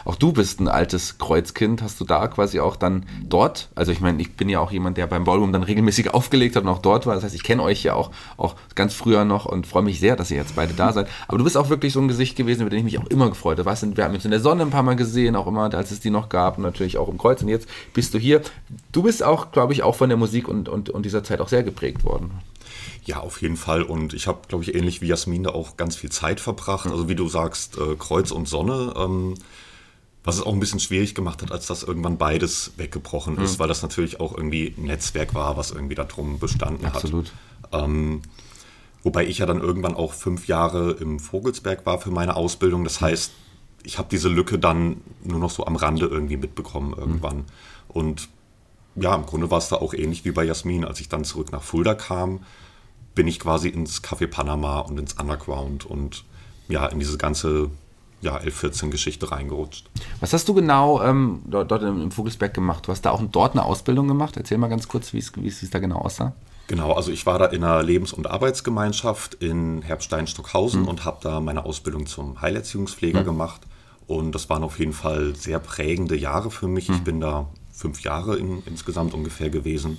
Auch 0.05 0.15
du 0.15 0.33
bist 0.33 0.59
ein 0.59 0.67
altes 0.67 1.17
Kreuzkind. 1.17 1.81
Hast 1.81 1.99
du 1.99 2.05
da 2.05 2.27
quasi 2.27 2.59
auch 2.59 2.75
dann 2.75 3.05
dort, 3.23 3.69
also 3.75 3.91
ich 3.91 4.01
meine, 4.01 4.21
ich 4.21 4.35
bin 4.35 4.49
ja 4.49 4.59
auch 4.59 4.71
jemand, 4.71 4.97
der 4.97 5.07
beim 5.07 5.23
Ballroom 5.23 5.53
dann 5.53 5.63
regelmäßig 5.63 6.09
aufgelegt 6.13 6.55
hat 6.55 6.63
und 6.63 6.69
auch 6.69 6.79
dort 6.79 7.05
war. 7.05 7.15
Das 7.15 7.23
heißt, 7.23 7.35
ich 7.35 7.43
kenne 7.43 7.63
euch 7.63 7.83
ja 7.83 7.93
auch, 7.93 8.11
auch 8.37 8.55
ganz 8.75 8.93
früher 8.93 9.25
noch 9.25 9.45
und 9.45 9.67
freue 9.67 9.83
mich 9.83 9.99
sehr, 9.99 10.15
dass 10.15 10.31
ihr 10.31 10.37
jetzt 10.37 10.55
beide 10.55 10.73
da 10.73 10.93
seid. 10.93 11.07
Aber 11.27 11.37
du 11.37 11.43
bist 11.43 11.57
auch 11.57 11.69
wirklich 11.69 11.93
so 11.93 11.99
ein 11.99 12.07
Gesicht 12.07 12.35
gewesen, 12.35 12.61
über 12.61 12.69
den 12.69 12.79
ich 12.79 12.85
mich 12.85 12.99
auch 12.99 13.07
immer 13.07 13.29
gefreut 13.29 13.59
habe. 13.59 13.73
Wir 13.95 14.03
haben 14.03 14.13
uns 14.13 14.25
in 14.25 14.31
der 14.31 14.39
Sonne 14.39 14.63
ein 14.63 14.69
paar 14.69 14.83
Mal 14.83 14.95
gesehen, 14.95 15.35
auch 15.35 15.47
immer, 15.47 15.73
als 15.73 15.91
es 15.91 15.99
die 15.99 16.09
noch 16.09 16.29
gab 16.29 16.57
und 16.57 16.63
natürlich 16.63 16.97
auch 16.97 17.09
im 17.09 17.17
Kreuz. 17.17 17.41
Und 17.41 17.49
jetzt 17.49 17.67
bist 17.93 18.13
du 18.13 18.17
hier. 18.17 18.41
Du 18.91 19.03
bist 19.03 19.23
auch, 19.23 19.51
glaube 19.51 19.73
ich, 19.73 19.83
auch 19.83 19.95
von 19.95 20.09
der 20.09 20.17
Musik 20.17 20.47
und, 20.47 20.69
und, 20.69 20.89
und 20.89 21.05
dieser 21.05 21.23
Zeit 21.23 21.41
auch 21.41 21.49
sehr 21.49 21.63
geprägt 21.63 22.03
worden. 22.03 22.31
Ja, 23.05 23.19
auf 23.19 23.41
jeden 23.41 23.57
Fall. 23.57 23.83
Und 23.83 24.13
ich 24.13 24.27
habe, 24.27 24.39
glaube 24.47 24.63
ich, 24.63 24.75
ähnlich 24.75 25.01
wie 25.01 25.07
Jasmin 25.07 25.43
da 25.43 25.51
auch 25.51 25.75
ganz 25.75 25.95
viel 25.95 26.11
Zeit 26.11 26.39
verbracht. 26.39 26.89
Also 26.89 27.09
wie 27.09 27.15
du 27.15 27.27
sagst, 27.27 27.77
äh, 27.77 27.95
Kreuz 27.95 28.31
und 28.31 28.47
Sonne. 28.47 28.93
Ähm, 28.95 29.35
was 30.23 30.37
es 30.37 30.41
auch 30.41 30.53
ein 30.53 30.59
bisschen 30.59 30.79
schwierig 30.79 31.15
gemacht 31.15 31.41
hat, 31.41 31.51
als 31.51 31.67
das 31.67 31.83
irgendwann 31.83 32.17
beides 32.17 32.73
weggebrochen 32.77 33.37
ist, 33.37 33.59
weil 33.59 33.67
das 33.67 33.81
natürlich 33.81 34.19
auch 34.19 34.35
irgendwie 34.35 34.73
ein 34.77 34.85
Netzwerk 34.85 35.33
war, 35.33 35.57
was 35.57 35.71
irgendwie 35.71 35.95
darum 35.95 36.39
bestanden 36.39 36.85
Absolut. 36.85 37.31
hat. 37.71 37.83
Ähm, 37.83 38.21
wobei 39.03 39.25
ich 39.25 39.39
ja 39.39 39.45
dann 39.45 39.59
irgendwann 39.59 39.95
auch 39.95 40.13
fünf 40.13 40.47
Jahre 40.47 40.91
im 40.91 41.19
Vogelsberg 41.19 41.85
war 41.85 41.99
für 41.99 42.11
meine 42.11 42.37
Ausbildung. 42.37 42.85
Das 42.85 43.01
heißt, 43.01 43.31
ich 43.83 43.97
habe 43.97 44.07
diese 44.09 44.29
Lücke 44.29 44.57
dann 44.57 45.01
nur 45.23 45.39
noch 45.39 45.49
so 45.49 45.65
am 45.65 45.75
Rande 45.75 46.05
irgendwie 46.05 46.37
mitbekommen 46.37 46.93
irgendwann. 46.97 47.43
Und 47.89 48.29
ja, 48.95 49.13
im 49.15 49.25
Grunde 49.25 49.51
war 49.51 49.57
es 49.57 49.67
da 49.67 49.75
auch 49.75 49.93
ähnlich 49.93 50.23
wie 50.23 50.31
bei 50.31 50.45
Jasmin. 50.45 50.85
Als 50.85 51.01
ich 51.01 51.09
dann 51.09 51.25
zurück 51.25 51.51
nach 51.51 51.63
Fulda 51.63 51.95
kam, 51.95 52.45
bin 53.13 53.27
ich 53.27 53.39
quasi 53.39 53.67
ins 53.67 54.01
Café 54.03 54.27
Panama 54.27 54.79
und 54.79 54.97
ins 54.99 55.13
Underground 55.13 55.85
und 55.85 56.23
ja, 56.69 56.85
in 56.85 56.99
diese 56.99 57.17
ganze 57.17 57.69
ja, 58.23 58.37
L14-Geschichte 58.37 59.31
reingerutscht. 59.31 59.89
Was 60.19 60.33
hast 60.33 60.47
du 60.47 60.53
genau 60.53 61.03
ähm, 61.03 61.41
dort, 61.45 61.69
dort 61.69 61.83
im, 61.83 62.09
Vogelsberg 62.11 62.53
gemacht? 62.53 62.87
Du 62.87 62.91
hast 62.91 63.01
da 63.01 63.11
auch 63.11 63.21
dort 63.31 63.53
eine 63.53 63.63
Ausbildung 63.63 64.07
gemacht. 64.07 64.37
Erzähl 64.37 64.57
mal 64.57 64.69
ganz 64.69 64.87
kurz, 64.87 65.13
wie 65.13 65.19
es 65.19 65.69
da 65.69 65.79
genau 65.79 65.97
aussah. 65.97 66.33
Genau, 66.67 66.93
also 66.93 67.11
ich 67.11 67.25
war 67.25 67.37
da 67.37 67.45
in 67.47 67.63
einer 67.63 67.83
Lebens- 67.83 68.13
und 68.13 68.27
Arbeitsgemeinschaft 68.27 69.35
in 69.35 69.81
Herbstein-Stockhausen 69.81 70.85
und 70.85 71.03
habe 71.03 71.17
da 71.21 71.41
meine 71.41 71.65
Ausbildung 71.65 72.05
zum 72.05 72.41
Heilerziehungspfleger 72.41 73.23
gemacht. 73.23 73.61
Und 74.07 74.33
das 74.33 74.49
waren 74.49 74.63
auf 74.63 74.79
jeden 74.79 74.93
Fall 74.93 75.35
sehr 75.35 75.59
prägende 75.59 76.15
Jahre 76.15 76.51
für 76.51 76.67
mich. 76.67 76.89
Ich 76.89 77.03
bin 77.03 77.19
da 77.19 77.47
fünf 77.73 78.01
Jahre 78.01 78.37
in, 78.37 78.63
insgesamt 78.65 79.13
ungefähr 79.13 79.49
gewesen. 79.49 79.97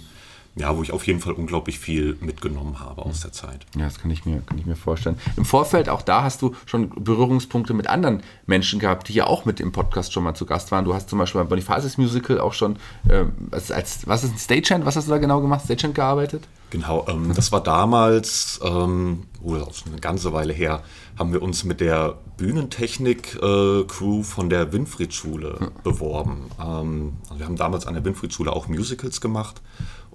Ja, 0.57 0.77
wo 0.77 0.83
ich 0.83 0.93
auf 0.93 1.05
jeden 1.07 1.19
Fall 1.19 1.33
unglaublich 1.33 1.81
viel 1.81 2.17
mitgenommen 2.21 2.79
habe 2.79 3.03
aus 3.03 3.21
der 3.21 3.33
Zeit. 3.33 3.67
Ja, 3.77 3.87
das 3.87 3.99
kann 3.99 4.11
ich, 4.13 4.25
mir, 4.25 4.41
kann 4.43 4.57
ich 4.57 4.67
mir 4.67 4.77
vorstellen. 4.77 5.19
Im 5.37 5.45
Vorfeld, 5.45 5.89
auch 5.89 6.03
da 6.03 6.23
hast 6.23 6.43
du 6.43 6.55
schon 6.65 6.91
Berührungspunkte 6.91 7.75
mit 7.75 7.89
anderen 7.89 8.23
Menschen 8.47 8.79
gehabt, 8.79 9.09
die 9.09 9.15
ja 9.15 9.27
auch 9.27 9.45
mit 9.47 9.59
im 9.59 9.73
Podcast 9.73 10.13
schon 10.13 10.23
mal 10.23 10.35
zu 10.35 10.47
Gast 10.47 10.71
waren. 10.71 10.85
Du 10.85 10.95
hast 10.95 11.11
zum 11.11 11.19
Beispiel 11.19 11.41
beim 11.41 11.49
Bonifacis 11.49 11.99
Musical 11.99 12.39
auch 12.39 12.53
schon, 12.53 12.77
ähm, 13.11 13.33
als, 13.51 13.73
als, 13.73 14.07
was 14.07 14.23
ist 14.23 14.33
ein 14.33 14.39
Stagehand? 14.39 14.87
Was 14.87 14.95
hast 14.95 15.09
du 15.09 15.11
da 15.11 15.19
genau 15.19 15.41
gemacht? 15.41 15.65
Stagehand 15.65 15.97
gearbeitet? 15.97 16.47
Genau, 16.71 17.05
ähm, 17.09 17.33
das 17.35 17.51
war 17.51 17.63
damals, 17.63 18.61
ähm, 18.65 19.25
oh, 19.43 19.55
das 19.55 19.69
ist 19.69 19.79
schon 19.81 19.93
eine 19.93 20.01
ganze 20.01 20.33
Weile 20.33 20.53
her, 20.53 20.83
haben 21.19 21.33
wir 21.33 21.43
uns 21.43 21.65
mit 21.65 21.81
der 21.81 22.19
Bühnentechnik-Crew 22.37 24.23
von 24.23 24.51
der 24.51 24.73
Winfried-Schule 24.73 25.71
beworben. 25.85 26.51
Ähm, 26.61 27.13
also 27.29 27.39
wir 27.39 27.47
haben 27.47 27.57
damals 27.57 27.87
an 27.87 27.95
der 27.95 28.05
Winfried-Schule 28.05 28.53
auch 28.53 28.67
Musicals 28.69 29.21
gemacht 29.21 29.61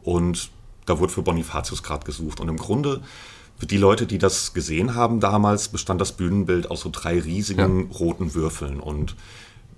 und 0.10 0.50
da 0.88 1.00
wurde 1.00 1.13
für 1.13 1.22
Bonifatius 1.22 1.84
gerade 1.84 2.04
gesucht. 2.04 2.39
Und 2.39 2.50
im 2.50 2.58
Grunde, 2.58 3.01
für 3.60 3.68
die 3.68 3.78
Leute, 3.78 4.08
die 4.08 4.18
das 4.18 4.56
gesehen 4.56 4.96
haben 4.96 5.20
damals, 5.20 5.68
bestand 5.68 6.01
das 6.01 6.13
Bühnenbild 6.13 6.72
aus 6.72 6.82
so 6.82 6.89
drei 6.92 7.20
riesigen 7.20 7.92
roten 7.92 8.34
Würfeln 8.34 8.80
und 8.80 9.16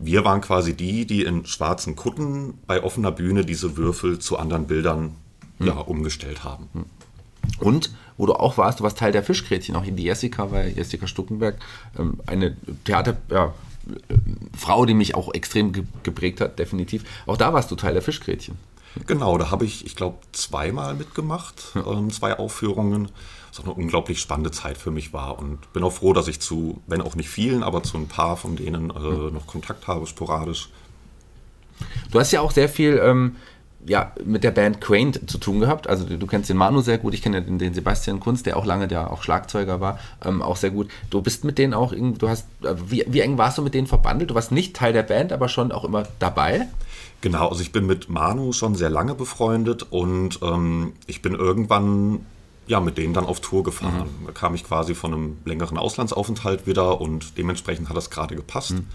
wir 0.03 0.25
waren 0.25 0.41
quasi 0.41 0.73
die, 0.73 1.05
die 1.05 1.23
in 1.23 1.45
schwarzen 1.45 1.95
Kutten 1.95 2.55
bei 2.65 2.81
offener 2.81 3.11
Bühne 3.11 3.45
diese 3.45 3.77
Würfel 3.77 4.17
zu 4.17 4.37
anderen 4.37 4.65
Bildern 4.65 5.15
ja, 5.59 5.73
umgestellt 5.73 6.43
haben. 6.43 6.69
Und 7.59 7.91
wo 8.17 8.25
du 8.25 8.33
auch 8.33 8.57
warst, 8.57 8.79
du 8.79 8.83
warst 8.83 8.97
Teil 8.97 9.11
der 9.11 9.21
Fischgrätchen, 9.21 9.75
auch 9.75 9.83
in 9.83 9.95
die 9.95 10.03
Jessica, 10.03 10.49
weil 10.51 10.75
Jessica 10.75 11.05
Stuckenberg, 11.05 11.57
ähm, 11.99 12.19
eine 12.25 12.55
Theater, 12.83 13.17
ja, 13.29 13.53
äh, 14.09 14.15
Frau, 14.57 14.85
die 14.85 14.95
mich 14.95 15.13
auch 15.13 15.33
extrem 15.35 15.71
ge 15.71 15.83
geprägt 16.01 16.41
hat, 16.41 16.57
definitiv. 16.57 17.03
Auch 17.27 17.37
da 17.37 17.53
warst 17.53 17.69
du 17.69 17.75
Teil 17.75 17.93
der 17.93 18.01
Fischgrätchen. 18.01 18.57
Genau, 19.07 19.37
da 19.37 19.51
habe 19.51 19.65
ich, 19.65 19.85
ich 19.85 19.95
glaube, 19.95 20.17
zweimal 20.31 20.95
mitgemacht, 20.95 21.73
ähm, 21.75 22.11
zwei 22.11 22.37
Aufführungen, 22.37 23.09
was 23.49 23.59
auch 23.59 23.65
eine 23.65 23.73
unglaublich 23.73 24.19
spannende 24.19 24.51
Zeit 24.51 24.77
für 24.77 24.91
mich 24.91 25.13
war 25.13 25.39
und 25.39 25.71
bin 25.73 25.83
auch 25.83 25.93
froh, 25.93 26.13
dass 26.13 26.27
ich 26.27 26.39
zu, 26.39 26.81
wenn 26.87 27.01
auch 27.01 27.15
nicht 27.15 27.29
vielen, 27.29 27.63
aber 27.63 27.83
zu 27.83 27.97
ein 27.97 28.07
paar 28.07 28.37
von 28.37 28.55
denen 28.55 28.89
äh, 28.89 29.31
noch 29.31 29.47
Kontakt 29.47 29.87
habe, 29.87 30.07
sporadisch. 30.07 30.69
Du 32.11 32.19
hast 32.19 32.31
ja 32.31 32.41
auch 32.41 32.51
sehr 32.51 32.69
viel 32.69 33.01
ähm, 33.03 33.37
ja, 33.85 34.11
mit 34.23 34.43
der 34.43 34.51
Band 34.51 34.81
Quaint 34.81 35.29
zu 35.29 35.37
tun 35.37 35.59
gehabt. 35.59 35.87
Also 35.87 36.05
du, 36.05 36.27
kennst 36.27 36.49
den 36.49 36.57
Manu 36.57 36.81
sehr 36.81 36.97
gut, 36.97 37.13
ich 37.13 37.21
kenne 37.21 37.41
den, 37.41 37.57
den, 37.57 37.73
Sebastian 37.73 38.19
Kunz, 38.19 38.43
der 38.43 38.57
auch 38.57 38.65
lange 38.65 38.87
der 38.87 39.11
auch 39.11 39.23
Schlagzeuger 39.23 39.79
war, 39.81 39.99
ähm, 40.23 40.41
auch 40.41 40.57
sehr 40.57 40.69
gut. 40.69 40.89
Du 41.09 41.21
bist 41.21 41.43
mit 41.43 41.57
denen 41.57 41.73
auch, 41.73 41.93
du 41.93 42.29
hast, 42.29 42.47
äh, 42.63 42.75
wie, 42.87 43.05
wie 43.07 43.21
eng 43.21 43.37
warst 43.37 43.57
du 43.57 43.61
mit 43.61 43.73
denen 43.73 43.87
verbandelt? 43.87 44.29
Du 44.29 44.35
warst 44.35 44.51
nicht 44.51 44.75
Teil 44.75 44.93
der 44.93 45.03
Band, 45.03 45.31
aber 45.31 45.49
schon 45.49 45.71
auch 45.71 45.83
immer 45.83 46.03
dabei? 46.19 46.67
Genau, 47.21 47.49
also 47.49 47.61
ich 47.61 47.71
bin 47.71 47.85
mit 47.85 48.09
Manu 48.09 48.51
schon 48.51 48.75
sehr 48.75 48.89
lange 48.89 49.13
befreundet 49.13 49.83
und 49.91 50.39
ähm, 50.41 50.93
ich 51.05 51.21
bin 51.21 51.35
irgendwann 51.35 52.25
ja, 52.67 52.79
mit 52.79 52.97
denen 52.97 53.13
dann 53.13 53.25
auf 53.25 53.41
Tour 53.41 53.63
gefahren. 53.63 54.09
Mhm. 54.21 54.27
Da 54.27 54.31
kam 54.31 54.55
ich 54.55 54.63
quasi 54.63 54.95
von 54.95 55.13
einem 55.13 55.37
längeren 55.45 55.77
Auslandsaufenthalt 55.77 56.67
wieder 56.67 57.01
und 57.01 57.37
dementsprechend 57.37 57.89
hat 57.89 57.97
das 57.97 58.09
gerade 58.09 58.35
gepasst. 58.35 58.71
Mhm. 58.71 58.87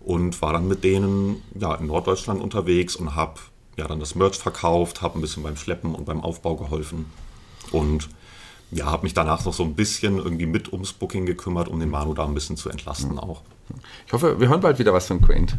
Und 0.00 0.40
war 0.40 0.54
dann 0.54 0.66
mit 0.66 0.82
denen 0.82 1.42
ja, 1.54 1.74
in 1.74 1.86
Norddeutschland 1.86 2.40
unterwegs 2.40 2.96
und 2.96 3.14
habe 3.14 3.34
ja, 3.76 3.86
dann 3.86 4.00
das 4.00 4.14
Merch 4.14 4.36
verkauft, 4.36 5.02
habe 5.02 5.18
ein 5.18 5.20
bisschen 5.20 5.42
beim 5.42 5.56
Schleppen 5.56 5.94
und 5.94 6.06
beim 6.06 6.22
Aufbau 6.22 6.56
geholfen. 6.56 7.06
Und 7.70 8.08
ja, 8.70 8.86
habe 8.86 9.02
mich 9.02 9.14
danach 9.14 9.44
noch 9.44 9.52
so 9.52 9.62
ein 9.62 9.74
bisschen 9.74 10.18
irgendwie 10.18 10.46
mit 10.46 10.72
ums 10.72 10.92
Booking 10.92 11.26
gekümmert, 11.26 11.68
um 11.68 11.78
den 11.78 11.90
Manu 11.90 12.14
da 12.14 12.24
ein 12.24 12.34
bisschen 12.34 12.56
zu 12.56 12.70
entlasten 12.70 13.12
mhm. 13.12 13.18
auch. 13.20 13.42
Ich 14.06 14.12
hoffe, 14.12 14.40
wir 14.40 14.48
hören 14.48 14.60
bald 14.60 14.78
wieder 14.78 14.92
was 14.92 15.06
von 15.06 15.20
Quaint. 15.20 15.56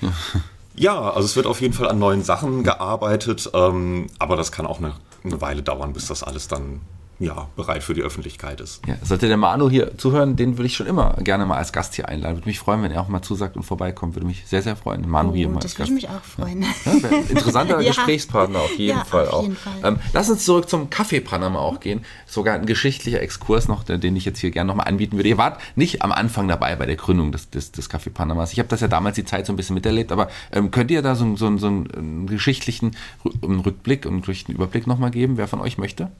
Ja. 0.00 0.12
Ja, 0.74 1.10
also 1.10 1.26
es 1.26 1.36
wird 1.36 1.46
auf 1.46 1.60
jeden 1.60 1.74
Fall 1.74 1.88
an 1.88 1.98
neuen 1.98 2.22
Sachen 2.22 2.64
gearbeitet, 2.64 3.50
ähm, 3.54 4.06
aber 4.18 4.36
das 4.36 4.52
kann 4.52 4.66
auch 4.66 4.78
eine, 4.78 4.94
eine 5.22 5.40
Weile 5.40 5.62
dauern, 5.62 5.92
bis 5.92 6.06
das 6.06 6.22
alles 6.22 6.48
dann 6.48 6.80
ja, 7.22 7.48
bereit 7.56 7.82
für 7.82 7.94
die 7.94 8.02
Öffentlichkeit 8.02 8.60
ist. 8.60 8.82
Ja, 8.86 8.96
sollte 9.02 9.28
der 9.28 9.36
Manu 9.36 9.70
hier 9.70 9.96
zuhören, 9.96 10.36
den 10.36 10.58
würde 10.58 10.66
ich 10.66 10.76
schon 10.76 10.86
immer 10.86 11.14
gerne 11.20 11.46
mal 11.46 11.56
als 11.56 11.72
Gast 11.72 11.94
hier 11.94 12.08
einladen. 12.08 12.36
Würde 12.36 12.48
mich 12.48 12.58
freuen, 12.58 12.82
wenn 12.82 12.90
er 12.90 13.00
auch 13.00 13.08
mal 13.08 13.22
zusagt 13.22 13.56
und 13.56 13.62
vorbeikommt. 13.62 14.14
Würde 14.16 14.26
mich 14.26 14.46
sehr, 14.46 14.62
sehr 14.62 14.76
freuen. 14.76 15.08
Manu 15.08 15.30
oh, 15.30 15.34
hier 15.34 15.48
mal 15.48 15.60
Das 15.60 15.78
würde 15.78 15.92
mich 15.92 16.08
auch 16.08 16.22
freuen. 16.22 16.62
Ja. 16.62 16.68
Ja, 16.84 17.18
interessanter 17.28 17.80
ja. 17.80 17.88
Gesprächspartner 17.88 18.58
auf 18.58 18.76
jeden 18.76 18.98
ja, 18.98 19.04
Fall 19.04 19.28
auf 19.28 19.42
jeden 19.42 19.56
Fall. 19.56 19.72
Ähm, 19.84 19.98
lass 20.12 20.28
uns 20.30 20.44
zurück 20.44 20.68
zum 20.68 20.88
Café 20.88 21.22
Panama 21.22 21.60
auch 21.60 21.80
gehen. 21.80 22.04
Sogar 22.26 22.54
ein 22.54 22.66
geschichtlicher 22.66 23.20
Exkurs 23.22 23.68
noch, 23.68 23.84
den 23.84 24.16
ich 24.16 24.24
jetzt 24.24 24.40
hier 24.40 24.50
gerne 24.50 24.68
nochmal 24.68 24.88
anbieten 24.88 25.16
würde. 25.16 25.28
Ihr 25.28 25.38
wart 25.38 25.60
nicht 25.76 26.02
am 26.02 26.12
Anfang 26.12 26.48
dabei 26.48 26.74
bei 26.76 26.86
der 26.86 26.96
Gründung 26.96 27.32
des, 27.32 27.50
des, 27.50 27.72
des 27.72 27.90
Café 27.90 28.10
Panamas. 28.10 28.52
Ich 28.52 28.58
habe 28.58 28.68
das 28.68 28.80
ja 28.80 28.88
damals 28.88 29.16
die 29.16 29.24
Zeit 29.24 29.46
so 29.46 29.52
ein 29.52 29.56
bisschen 29.56 29.74
miterlebt, 29.74 30.12
aber 30.12 30.28
ähm, 30.50 30.70
könnt 30.70 30.90
ihr 30.90 31.02
da 31.02 31.14
so, 31.14 31.36
so, 31.36 31.56
so 31.58 31.66
einen 31.66 32.26
geschichtlichen 32.26 32.96
Rückblick 33.42 34.06
und 34.06 34.28
einen 34.28 34.56
Überblick 34.56 34.86
nochmal 34.86 35.10
geben, 35.10 35.36
wer 35.36 35.48
von 35.48 35.60
euch 35.60 35.78
möchte? 35.78 36.10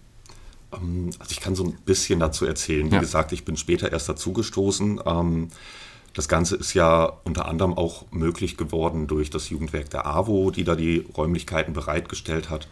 Ähm, 0.72 1.10
also 1.18 1.30
ich 1.30 1.40
kann 1.40 1.54
so 1.54 1.64
ein 1.64 1.72
bisschen 1.84 2.20
dazu 2.20 2.46
erzählen. 2.46 2.90
Wie 2.90 2.94
ja. 2.94 3.00
gesagt, 3.00 3.32
ich 3.32 3.44
bin 3.44 3.56
später 3.56 3.92
erst 3.92 4.08
dazugestoßen. 4.08 5.00
Ähm, 5.04 5.48
das 6.14 6.28
Ganze 6.28 6.56
ist 6.56 6.74
ja 6.74 7.12
unter 7.24 7.46
anderem 7.46 7.74
auch 7.74 8.04
möglich 8.10 8.56
geworden 8.56 9.06
durch 9.06 9.30
das 9.30 9.48
Jugendwerk 9.48 9.90
der 9.90 10.06
AWO, 10.06 10.50
die 10.50 10.64
da 10.64 10.74
die 10.74 11.06
Räumlichkeiten 11.16 11.72
bereitgestellt 11.72 12.50
hat. 12.50 12.68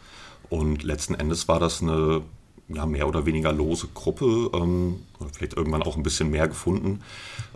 Und 0.51 0.83
letzten 0.83 1.15
Endes 1.15 1.49
war 1.49 1.61
das 1.61 1.81
eine 1.81 2.23
ja, 2.69 2.87
mehr 2.87 3.09
oder 3.09 3.27
weniger 3.27 3.53
lose 3.53 3.89
Gruppe, 3.95 4.51
ähm, 4.55 5.01
oder 5.19 5.31
vielleicht 5.31 5.55
irgendwann 5.55 5.83
auch 5.83 5.97
ein 5.97 6.03
bisschen 6.03 6.31
mehr 6.31 6.49
gefunden, 6.49 7.01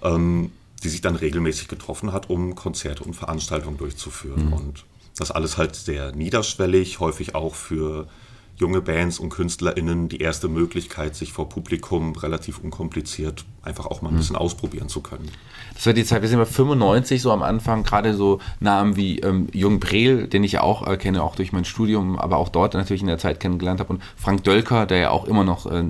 die 0.02 0.88
sich 0.88 1.00
dann 1.00 1.16
regelmäßig 1.16 1.68
getroffen 1.68 2.12
hat, 2.12 2.28
um 2.28 2.54
Konzerte 2.54 3.04
und 3.04 3.14
Veranstaltungen 3.14 3.78
durchzuführen. 3.78 4.48
Mhm. 4.48 4.52
Und 4.52 4.84
das 5.16 5.30
alles 5.30 5.56
halt 5.56 5.74
sehr 5.76 6.12
niederschwellig, 6.12 7.00
häufig 7.00 7.34
auch 7.34 7.54
für 7.54 8.08
junge 8.56 8.80
Bands 8.80 9.18
und 9.18 9.30
KünstlerInnen 9.30 10.08
die 10.08 10.20
erste 10.20 10.48
Möglichkeit, 10.48 11.16
sich 11.16 11.32
vor 11.32 11.48
Publikum 11.48 12.14
relativ 12.16 12.58
unkompliziert 12.58 13.44
einfach 13.64 13.86
auch 13.86 14.02
mal 14.02 14.10
ein 14.10 14.14
mhm. 14.14 14.18
bisschen 14.18 14.36
ausprobieren 14.36 14.88
zu 14.88 15.00
können. 15.00 15.30
Das 15.74 15.86
war 15.86 15.92
die 15.92 16.04
Zeit, 16.04 16.22
wir 16.22 16.28
sind 16.28 16.38
bei 16.38 16.44
95 16.44 17.20
so 17.20 17.32
am 17.32 17.42
Anfang, 17.42 17.82
gerade 17.82 18.14
so 18.14 18.40
Namen 18.60 18.96
wie 18.96 19.18
ähm, 19.20 19.48
Jung 19.52 19.80
Breel, 19.80 20.28
den 20.28 20.44
ich 20.44 20.52
ja 20.52 20.62
auch 20.62 20.86
äh, 20.86 20.96
kenne, 20.96 21.22
auch 21.22 21.34
durch 21.34 21.52
mein 21.52 21.64
Studium, 21.64 22.18
aber 22.18 22.36
auch 22.36 22.48
dort 22.48 22.74
natürlich 22.74 23.00
in 23.00 23.08
der 23.08 23.18
Zeit 23.18 23.40
kennengelernt 23.40 23.80
habe 23.80 23.92
und 23.92 24.02
Frank 24.16 24.44
Dölker, 24.44 24.86
der 24.86 24.98
ja 24.98 25.10
auch 25.10 25.24
immer 25.24 25.42
noch 25.42 25.70
äh, 25.70 25.84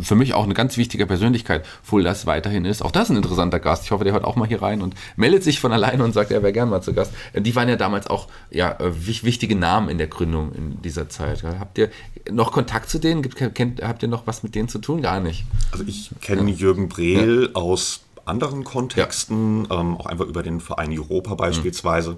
für 0.00 0.14
mich 0.14 0.34
auch 0.34 0.44
eine 0.44 0.54
ganz 0.54 0.76
wichtige 0.76 1.06
Persönlichkeit 1.06 1.64
wohl 1.84 2.02
das 2.02 2.26
weiterhin 2.26 2.64
ist. 2.64 2.82
Auch 2.82 2.90
das 2.90 3.04
ist 3.04 3.10
ein 3.10 3.16
interessanter 3.16 3.58
Gast. 3.58 3.84
Ich 3.84 3.90
hoffe, 3.90 4.04
der 4.04 4.12
hört 4.12 4.24
auch 4.24 4.36
mal 4.36 4.46
hier 4.46 4.62
rein 4.62 4.82
und 4.82 4.94
meldet 5.16 5.42
sich 5.42 5.58
von 5.58 5.72
alleine 5.72 6.04
und 6.04 6.12
sagt, 6.12 6.30
er 6.30 6.42
wäre 6.42 6.52
gern 6.52 6.68
mal 6.68 6.82
zu 6.82 6.92
Gast. 6.92 7.12
Äh, 7.32 7.40
die 7.40 7.56
waren 7.56 7.68
ja 7.68 7.76
damals 7.76 8.06
auch 8.06 8.28
ja, 8.50 8.72
äh, 8.78 8.92
wichtige 9.06 9.56
Namen 9.56 9.88
in 9.88 9.98
der 9.98 10.08
Gründung 10.08 10.52
in 10.52 10.82
dieser 10.82 11.08
Zeit. 11.08 11.42
Habt 11.42 11.78
ihr 11.78 11.90
noch 12.30 12.52
Kontakt 12.52 12.90
zu 12.90 12.98
denen? 12.98 13.22
Kennt, 13.22 13.82
habt 13.82 14.02
ihr 14.02 14.08
noch 14.08 14.26
was 14.26 14.42
mit 14.42 14.54
denen 14.54 14.68
zu 14.68 14.78
tun? 14.78 15.02
Gar 15.02 15.20
nicht. 15.20 15.44
Also 15.72 15.84
ich 15.86 16.10
kenne 16.20 16.50
ja. 16.50 16.56
Jürgen 16.56 16.88
Brehl 16.88 17.44
ja. 17.44 17.54
aus 17.54 18.00
anderen 18.24 18.64
Kontexten, 18.64 19.68
ähm, 19.70 19.96
auch 19.96 20.06
einfach 20.06 20.26
über 20.26 20.42
den 20.42 20.60
Verein 20.60 20.96
Europa 20.98 21.34
beispielsweise. 21.34 22.12
Mhm. 22.12 22.16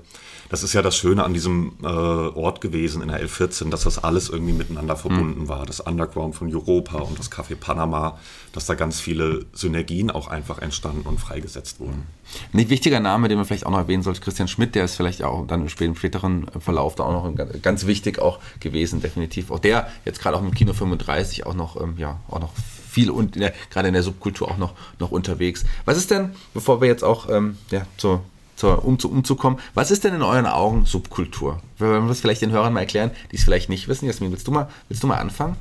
Das 0.49 0.63
ist 0.63 0.73
ja 0.73 0.83
das 0.83 0.97
Schöne 0.97 1.25
an 1.25 1.35
diesem 1.35 1.73
äh, 1.83 1.87
Ort 1.87 2.61
gewesen 2.61 3.03
in 3.03 3.09
der 3.09 3.23
L14, 3.23 3.71
dass 3.71 3.85
das 3.85 4.03
alles 4.03 4.29
irgendwie 4.29 4.53
miteinander 4.53 4.97
verbunden 4.97 5.43
mhm. 5.43 5.49
war. 5.49 5.67
Das 5.67 5.81
Underground 5.81 6.35
von 6.35 6.55
Europa 6.55 6.99
und 6.99 7.19
das 7.19 7.31
Café 7.31 7.55
Panama, 7.55 8.19
dass 8.53 8.67
da 8.67 8.75
ganz 8.75 9.01
viele 9.01 9.47
Synergien 9.53 10.11
auch 10.11 10.29
einfach 10.29 10.59
entstanden 10.59 11.07
und 11.07 11.19
freigesetzt 11.19 11.81
wurden. 11.81 12.07
Ein 12.53 12.71
wichtiger 12.71 13.01
Name, 13.01 13.29
den 13.29 13.37
man 13.37 13.47
vielleicht 13.47 13.67
auch 13.67 13.71
noch 13.71 13.79
erwähnen 13.79 14.03
sollte, 14.03 14.21
Christian 14.21 14.49
Schmidt, 14.49 14.75
der 14.75 14.85
ist 14.85 14.97
vielleicht 14.97 15.23
auch 15.23 15.47
dann 15.47 15.63
im 15.63 15.69
späteren 15.69 16.47
Verlauf 16.59 16.95
da 16.95 17.05
auch 17.05 17.25
noch 17.25 17.63
ganz 17.63 17.87
wichtig 17.87 18.19
auch 18.19 18.39
gewesen, 18.61 19.01
definitiv. 19.01 19.51
Auch 19.51 19.59
der 19.59 19.89
jetzt 20.05 20.21
gerade 20.21 20.37
auch 20.37 20.43
im 20.43 20.55
Kino 20.55 20.73
35 20.73 21.47
auch 21.47 21.55
noch, 21.55 21.81
ähm, 21.81 21.95
ja, 21.99 22.21
auch 22.29 22.41
noch 22.41 22.53
viel 22.89 23.11
und 23.11 23.37
in 23.37 23.43
der, 23.43 23.55
gerade 23.71 23.89
in 23.89 23.95
der 23.95 24.03
Subkultur 24.03 24.51
auch 24.51 24.59
noch, 24.59 24.73
noch 24.99 25.11
unterwegs. 25.11 25.65
Was 25.85 25.97
ist 25.97 26.11
denn, 26.11 26.35
bevor 26.55 26.81
wir 26.81 26.89
jetzt 26.89 27.05
auch 27.05 27.29
ähm, 27.29 27.59
ja, 27.71 27.87
zur 27.97 28.23
zur, 28.59 28.85
um 28.85 28.99
zu, 28.99 29.09
umzukommen. 29.09 29.61
Was 29.75 29.93
ist 29.93 30.03
denn 30.03 30.15
in 30.15 30.23
euren 30.23 30.47
Augen 30.47 30.85
Subkultur? 30.85 31.63
Wenn 31.79 31.91
wir 31.91 32.09
das 32.09 32.21
vielleicht 32.21 32.43
den 32.43 32.51
Hörern 32.51 32.73
mal 32.73 32.81
erklären, 32.81 33.13
die 33.31 33.37
es 33.37 33.45
vielleicht 33.45 33.69
nicht 33.69 33.87
wissen. 33.87 34.07
Jasmin, 34.07 34.33
willst 34.33 34.49
du 34.49 34.51
mal, 34.51 34.69
willst 34.89 35.03
du 35.03 35.07
mal 35.07 35.19
anfangen? 35.19 35.57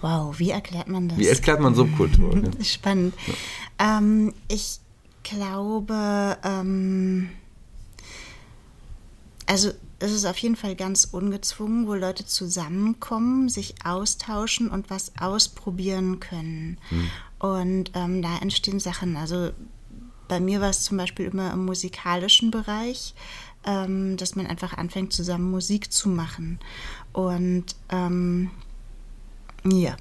Wow, 0.00 0.38
wie 0.38 0.50
erklärt 0.50 0.88
man 0.88 1.08
das? 1.08 1.18
Wie 1.18 1.26
erklärt 1.26 1.60
man 1.60 1.74
Subkultur? 1.74 2.40
Spannend. 2.62 3.14
Ja. 3.26 3.98
Ähm, 3.98 4.32
ich 4.48 4.80
glaube, 5.24 6.38
ähm, 6.42 7.28
also 9.44 9.72
es 9.98 10.12
ist 10.12 10.24
auf 10.24 10.38
jeden 10.38 10.56
Fall 10.56 10.74
ganz 10.74 11.04
ungezwungen, 11.04 11.86
wo 11.86 11.94
Leute 11.94 12.24
zusammenkommen, 12.24 13.50
sich 13.50 13.74
austauschen 13.84 14.70
und 14.70 14.88
was 14.88 15.12
ausprobieren 15.20 16.18
können. 16.18 16.78
Hm. 16.88 17.10
Und 17.40 17.90
ähm, 17.94 18.22
da 18.22 18.38
entstehen 18.38 18.80
Sachen. 18.80 19.16
Also 19.16 19.50
bei 20.28 20.40
mir 20.40 20.60
war 20.60 20.70
es 20.70 20.84
zum 20.84 20.96
Beispiel 20.98 21.26
immer 21.26 21.52
im 21.52 21.64
musikalischen 21.64 22.50
Bereich, 22.50 23.14
ähm, 23.64 24.16
dass 24.16 24.36
man 24.36 24.46
einfach 24.46 24.76
anfängt, 24.76 25.12
zusammen 25.12 25.50
Musik 25.50 25.92
zu 25.92 26.08
machen. 26.08 26.58
Und 27.12 27.64
ähm, 27.90 28.50
ja, 29.64 29.96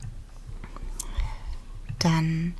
dann 1.99 2.53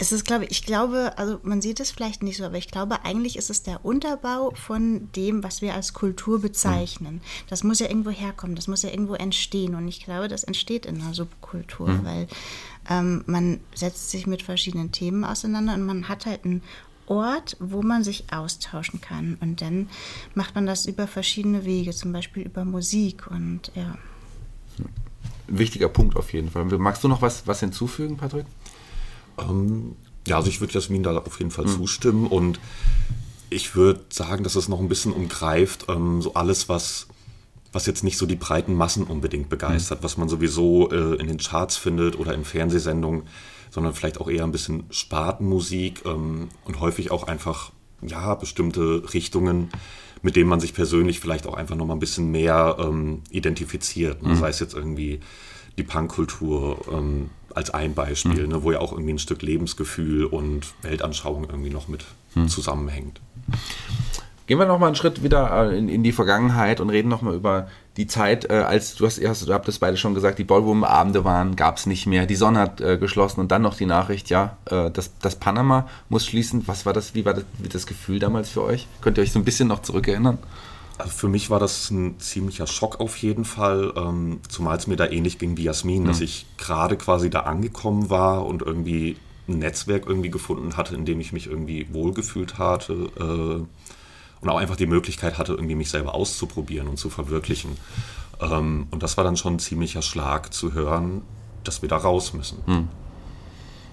ist 0.00 0.12
es, 0.12 0.24
glaube 0.24 0.44
ich, 0.44 0.50
ich 0.50 0.62
glaube, 0.64 1.12
also 1.18 1.38
man 1.42 1.60
sieht 1.60 1.78
es 1.78 1.90
vielleicht 1.90 2.22
nicht 2.22 2.38
so, 2.38 2.44
aber 2.44 2.56
ich 2.56 2.70
glaube, 2.70 3.04
eigentlich 3.04 3.36
ist 3.36 3.50
es 3.50 3.62
der 3.62 3.84
Unterbau 3.84 4.50
von 4.52 5.12
dem, 5.14 5.44
was 5.44 5.60
wir 5.60 5.74
als 5.74 5.92
Kultur 5.92 6.40
bezeichnen. 6.40 7.16
Mhm. 7.16 7.20
Das 7.48 7.64
muss 7.64 7.80
ja 7.80 7.88
irgendwo 7.88 8.08
herkommen, 8.08 8.56
das 8.56 8.66
muss 8.66 8.82
ja 8.82 8.88
irgendwo 8.88 9.14
entstehen. 9.14 9.74
Und 9.74 9.86
ich 9.88 10.02
glaube, 10.02 10.28
das 10.28 10.42
entsteht 10.44 10.86
in 10.86 11.02
einer 11.02 11.12
Subkultur, 11.12 11.88
mhm. 11.88 12.04
weil 12.04 12.28
ähm, 12.88 13.24
man 13.26 13.60
setzt 13.74 14.10
sich 14.10 14.26
mit 14.26 14.42
verschiedenen 14.42 14.90
Themen 14.90 15.22
auseinander 15.22 15.74
und 15.74 15.84
man 15.84 16.08
hat 16.08 16.24
halt 16.24 16.46
einen 16.46 16.62
Ort, 17.06 17.58
wo 17.60 17.82
man 17.82 18.02
sich 18.02 18.32
austauschen 18.32 19.02
kann. 19.02 19.36
Und 19.42 19.60
dann 19.60 19.90
macht 20.34 20.54
man 20.54 20.64
das 20.64 20.86
über 20.86 21.08
verschiedene 21.08 21.66
Wege, 21.66 21.90
zum 21.90 22.12
Beispiel 22.12 22.44
über 22.44 22.64
Musik 22.64 23.26
und 23.26 23.70
ja. 23.74 23.98
Ein 24.78 25.58
wichtiger 25.58 25.90
Punkt 25.90 26.16
auf 26.16 26.32
jeden 26.32 26.50
Fall. 26.50 26.64
Magst 26.64 27.04
du 27.04 27.08
noch 27.08 27.20
was, 27.20 27.46
was 27.46 27.60
hinzufügen, 27.60 28.16
Patrick? 28.16 28.46
Ähm, 29.48 29.96
ja, 30.26 30.36
also 30.36 30.48
ich 30.48 30.60
würde 30.60 30.74
Jasmin 30.74 31.02
da 31.02 31.16
auf 31.16 31.38
jeden 31.38 31.50
Fall 31.50 31.66
mhm. 31.66 31.70
zustimmen 31.70 32.26
und 32.26 32.60
ich 33.48 33.74
würde 33.74 34.00
sagen, 34.10 34.44
dass 34.44 34.54
es 34.54 34.68
noch 34.68 34.80
ein 34.80 34.88
bisschen 34.88 35.12
umgreift, 35.12 35.86
ähm, 35.88 36.22
so 36.22 36.34
alles, 36.34 36.68
was 36.68 37.08
was 37.72 37.86
jetzt 37.86 38.02
nicht 38.02 38.18
so 38.18 38.26
die 38.26 38.36
breiten 38.36 38.74
Massen 38.74 39.04
unbedingt 39.04 39.48
begeistert, 39.48 40.00
mhm. 40.00 40.04
was 40.04 40.16
man 40.16 40.28
sowieso 40.28 40.90
äh, 40.90 41.14
in 41.16 41.28
den 41.28 41.38
Charts 41.38 41.76
findet 41.76 42.18
oder 42.18 42.34
in 42.34 42.44
Fernsehsendungen, 42.44 43.22
sondern 43.70 43.94
vielleicht 43.94 44.20
auch 44.20 44.28
eher 44.28 44.44
ein 44.44 44.52
bisschen 44.52 44.84
Spartenmusik 44.90 46.02
ähm, 46.04 46.48
und 46.64 46.80
häufig 46.80 47.10
auch 47.10 47.24
einfach 47.28 47.72
ja 48.02 48.34
bestimmte 48.34 49.12
Richtungen, 49.14 49.70
mit 50.22 50.36
dem 50.36 50.48
man 50.48 50.60
sich 50.60 50.74
persönlich 50.74 51.20
vielleicht 51.20 51.46
auch 51.46 51.54
einfach 51.54 51.76
nochmal 51.76 51.96
ein 51.96 52.00
bisschen 52.00 52.30
mehr 52.30 52.76
ähm, 52.80 53.22
identifiziert. 53.30 54.22
Ne? 54.22 54.30
Mhm. 54.30 54.36
Sei 54.36 54.48
es 54.48 54.58
jetzt 54.58 54.74
irgendwie 54.74 55.20
die 55.78 55.84
Punkkultur 55.84 56.84
ähm, 56.92 57.30
als 57.56 57.70
ein 57.70 57.94
Beispiel, 57.94 58.44
mhm. 58.44 58.52
ne? 58.52 58.62
wo 58.62 58.72
ja 58.72 58.80
auch 58.80 58.92
irgendwie 58.92 59.12
ein 59.12 59.18
Stück 59.18 59.42
Lebensgefühl 59.42 60.24
und 60.24 60.66
Weltanschauung 60.82 61.44
irgendwie 61.44 61.70
noch 61.70 61.88
mit 61.88 62.04
mhm. 62.34 62.48
zusammenhängt. 62.48 63.20
Gehen 64.50 64.58
wir 64.58 64.66
nochmal 64.66 64.88
einen 64.88 64.96
Schritt 64.96 65.22
wieder 65.22 65.70
äh, 65.70 65.78
in, 65.78 65.88
in, 65.88 66.02
die 66.02 66.10
Vergangenheit 66.10 66.80
und 66.80 66.90
reden 66.90 67.08
nochmal 67.08 67.36
über 67.36 67.68
die 67.96 68.08
Zeit, 68.08 68.50
äh, 68.50 68.54
als 68.54 68.96
du 68.96 69.06
hast, 69.06 69.18
ihr 69.18 69.28
hast, 69.28 69.46
du 69.46 69.52
habt 69.52 69.68
das 69.68 69.78
beide 69.78 69.96
schon 69.96 70.12
gesagt, 70.12 70.40
die 70.40 70.44
Ballroom-Abende 70.44 71.24
waren, 71.24 71.54
gab 71.54 71.76
es 71.76 71.86
nicht 71.86 72.06
mehr, 72.06 72.26
die 72.26 72.34
Sonne 72.34 72.58
hat 72.58 72.80
äh, 72.80 72.98
geschlossen 72.98 73.38
und 73.38 73.52
dann 73.52 73.62
noch 73.62 73.76
die 73.76 73.86
Nachricht, 73.86 74.28
ja, 74.28 74.56
äh, 74.64 74.90
das, 74.90 75.16
das 75.18 75.36
Panama 75.36 75.86
muss 76.08 76.26
schließen. 76.26 76.66
Was 76.66 76.84
war 76.84 76.92
das, 76.92 77.14
wie 77.14 77.24
war 77.24 77.34
das, 77.34 77.44
wie 77.58 77.68
das 77.68 77.86
Gefühl 77.86 78.18
damals 78.18 78.50
für 78.50 78.64
euch? 78.64 78.88
Könnt 79.02 79.18
ihr 79.18 79.22
euch 79.22 79.30
so 79.30 79.38
ein 79.38 79.44
bisschen 79.44 79.68
noch 79.68 79.82
zurückerinnern? 79.82 80.38
Also 81.00 81.12
für 81.12 81.28
mich 81.28 81.50
war 81.50 81.58
das 81.58 81.90
ein 81.90 82.18
ziemlicher 82.20 82.66
Schock 82.66 83.00
auf 83.00 83.16
jeden 83.16 83.44
Fall, 83.44 83.92
ähm, 83.96 84.40
zumal 84.48 84.76
es 84.76 84.86
mir 84.86 84.96
da 84.96 85.06
ähnlich 85.06 85.38
ging 85.38 85.56
wie 85.56 85.64
Jasmin, 85.64 86.02
mhm. 86.02 86.06
dass 86.06 86.20
ich 86.20 86.46
gerade 86.58 86.96
quasi 86.96 87.30
da 87.30 87.40
angekommen 87.40 88.10
war 88.10 88.46
und 88.46 88.62
irgendwie 88.62 89.16
ein 89.48 89.58
Netzwerk 89.58 90.06
irgendwie 90.06 90.30
gefunden 90.30 90.76
hatte, 90.76 90.94
in 90.94 91.04
dem 91.04 91.20
ich 91.20 91.32
mich 91.32 91.46
irgendwie 91.46 91.92
wohlgefühlt 91.92 92.58
hatte 92.58 92.92
äh, 93.18 94.42
und 94.42 94.48
auch 94.48 94.58
einfach 94.58 94.76
die 94.76 94.86
Möglichkeit 94.86 95.38
hatte, 95.38 95.52
irgendwie 95.52 95.74
mich 95.74 95.90
selber 95.90 96.14
auszuprobieren 96.14 96.88
und 96.88 96.98
zu 96.98 97.10
verwirklichen. 97.10 97.76
Ähm, 98.40 98.86
und 98.90 99.02
das 99.02 99.16
war 99.16 99.24
dann 99.24 99.36
schon 99.36 99.54
ein 99.54 99.58
ziemlicher 99.58 100.02
Schlag 100.02 100.52
zu 100.54 100.72
hören, 100.72 101.22
dass 101.64 101.82
wir 101.82 101.88
da 101.88 101.96
raus 101.96 102.32
müssen. 102.32 102.58
Hm. 102.66 102.88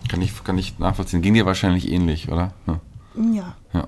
Kann, 0.08 0.22
ich, 0.22 0.44
kann 0.44 0.58
ich 0.58 0.80
nachvollziehen. 0.80 1.22
Ging 1.22 1.34
dir 1.34 1.46
wahrscheinlich 1.46 1.90
ähnlich, 1.90 2.30
oder? 2.30 2.54
Ja. 2.66 2.80
ja. 3.34 3.56
ja. 3.74 3.88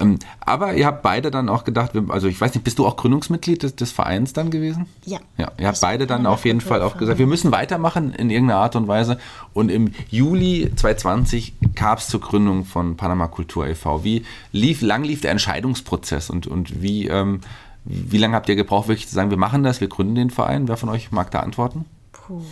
Ähm, 0.00 0.18
aber 0.40 0.74
ihr 0.74 0.86
habt 0.86 1.02
beide 1.02 1.30
dann 1.30 1.48
auch 1.48 1.64
gedacht, 1.64 1.92
also 2.08 2.28
ich 2.28 2.40
weiß 2.40 2.54
nicht, 2.54 2.64
bist 2.64 2.78
du 2.78 2.86
auch 2.86 2.96
Gründungsmitglied 2.96 3.62
des, 3.62 3.76
des 3.76 3.92
Vereins 3.92 4.32
dann 4.32 4.50
gewesen? 4.50 4.86
Ja. 5.04 5.18
Ja, 5.36 5.52
ihr 5.58 5.66
habt 5.66 5.80
beide 5.80 6.06
dann 6.06 6.26
auf 6.26 6.44
jeden 6.44 6.60
Fall 6.60 6.82
auch 6.82 6.96
gesagt, 6.96 7.18
wir 7.18 7.26
müssen 7.26 7.52
weitermachen 7.52 8.12
in 8.14 8.30
irgendeiner 8.30 8.60
Art 8.60 8.76
und 8.76 8.88
Weise. 8.88 9.18
Und 9.52 9.70
im 9.70 9.92
Juli 10.08 10.72
2020 10.74 11.54
kam 11.74 11.98
es 11.98 12.08
zur 12.08 12.20
Gründung 12.20 12.64
von 12.64 12.96
Panama 12.96 13.28
Kultur 13.28 13.66
e.V. 13.66 14.04
Wie 14.04 14.24
lief, 14.52 14.82
lang 14.82 15.04
lief 15.04 15.20
der 15.20 15.30
Entscheidungsprozess 15.30 16.30
und, 16.30 16.46
und 16.46 16.82
wie, 16.82 17.08
ähm, 17.08 17.40
wie 17.84 18.18
lange 18.18 18.34
habt 18.34 18.48
ihr 18.48 18.56
gebraucht, 18.56 18.88
wirklich 18.88 19.08
zu 19.08 19.14
sagen, 19.14 19.30
wir 19.30 19.38
machen 19.38 19.62
das, 19.62 19.80
wir 19.80 19.88
gründen 19.88 20.14
den 20.14 20.30
Verein? 20.30 20.68
Wer 20.68 20.76
von 20.76 20.88
euch 20.88 21.12
mag 21.12 21.30
da 21.30 21.40
antworten? 21.40 21.84
Puh. 22.12 22.42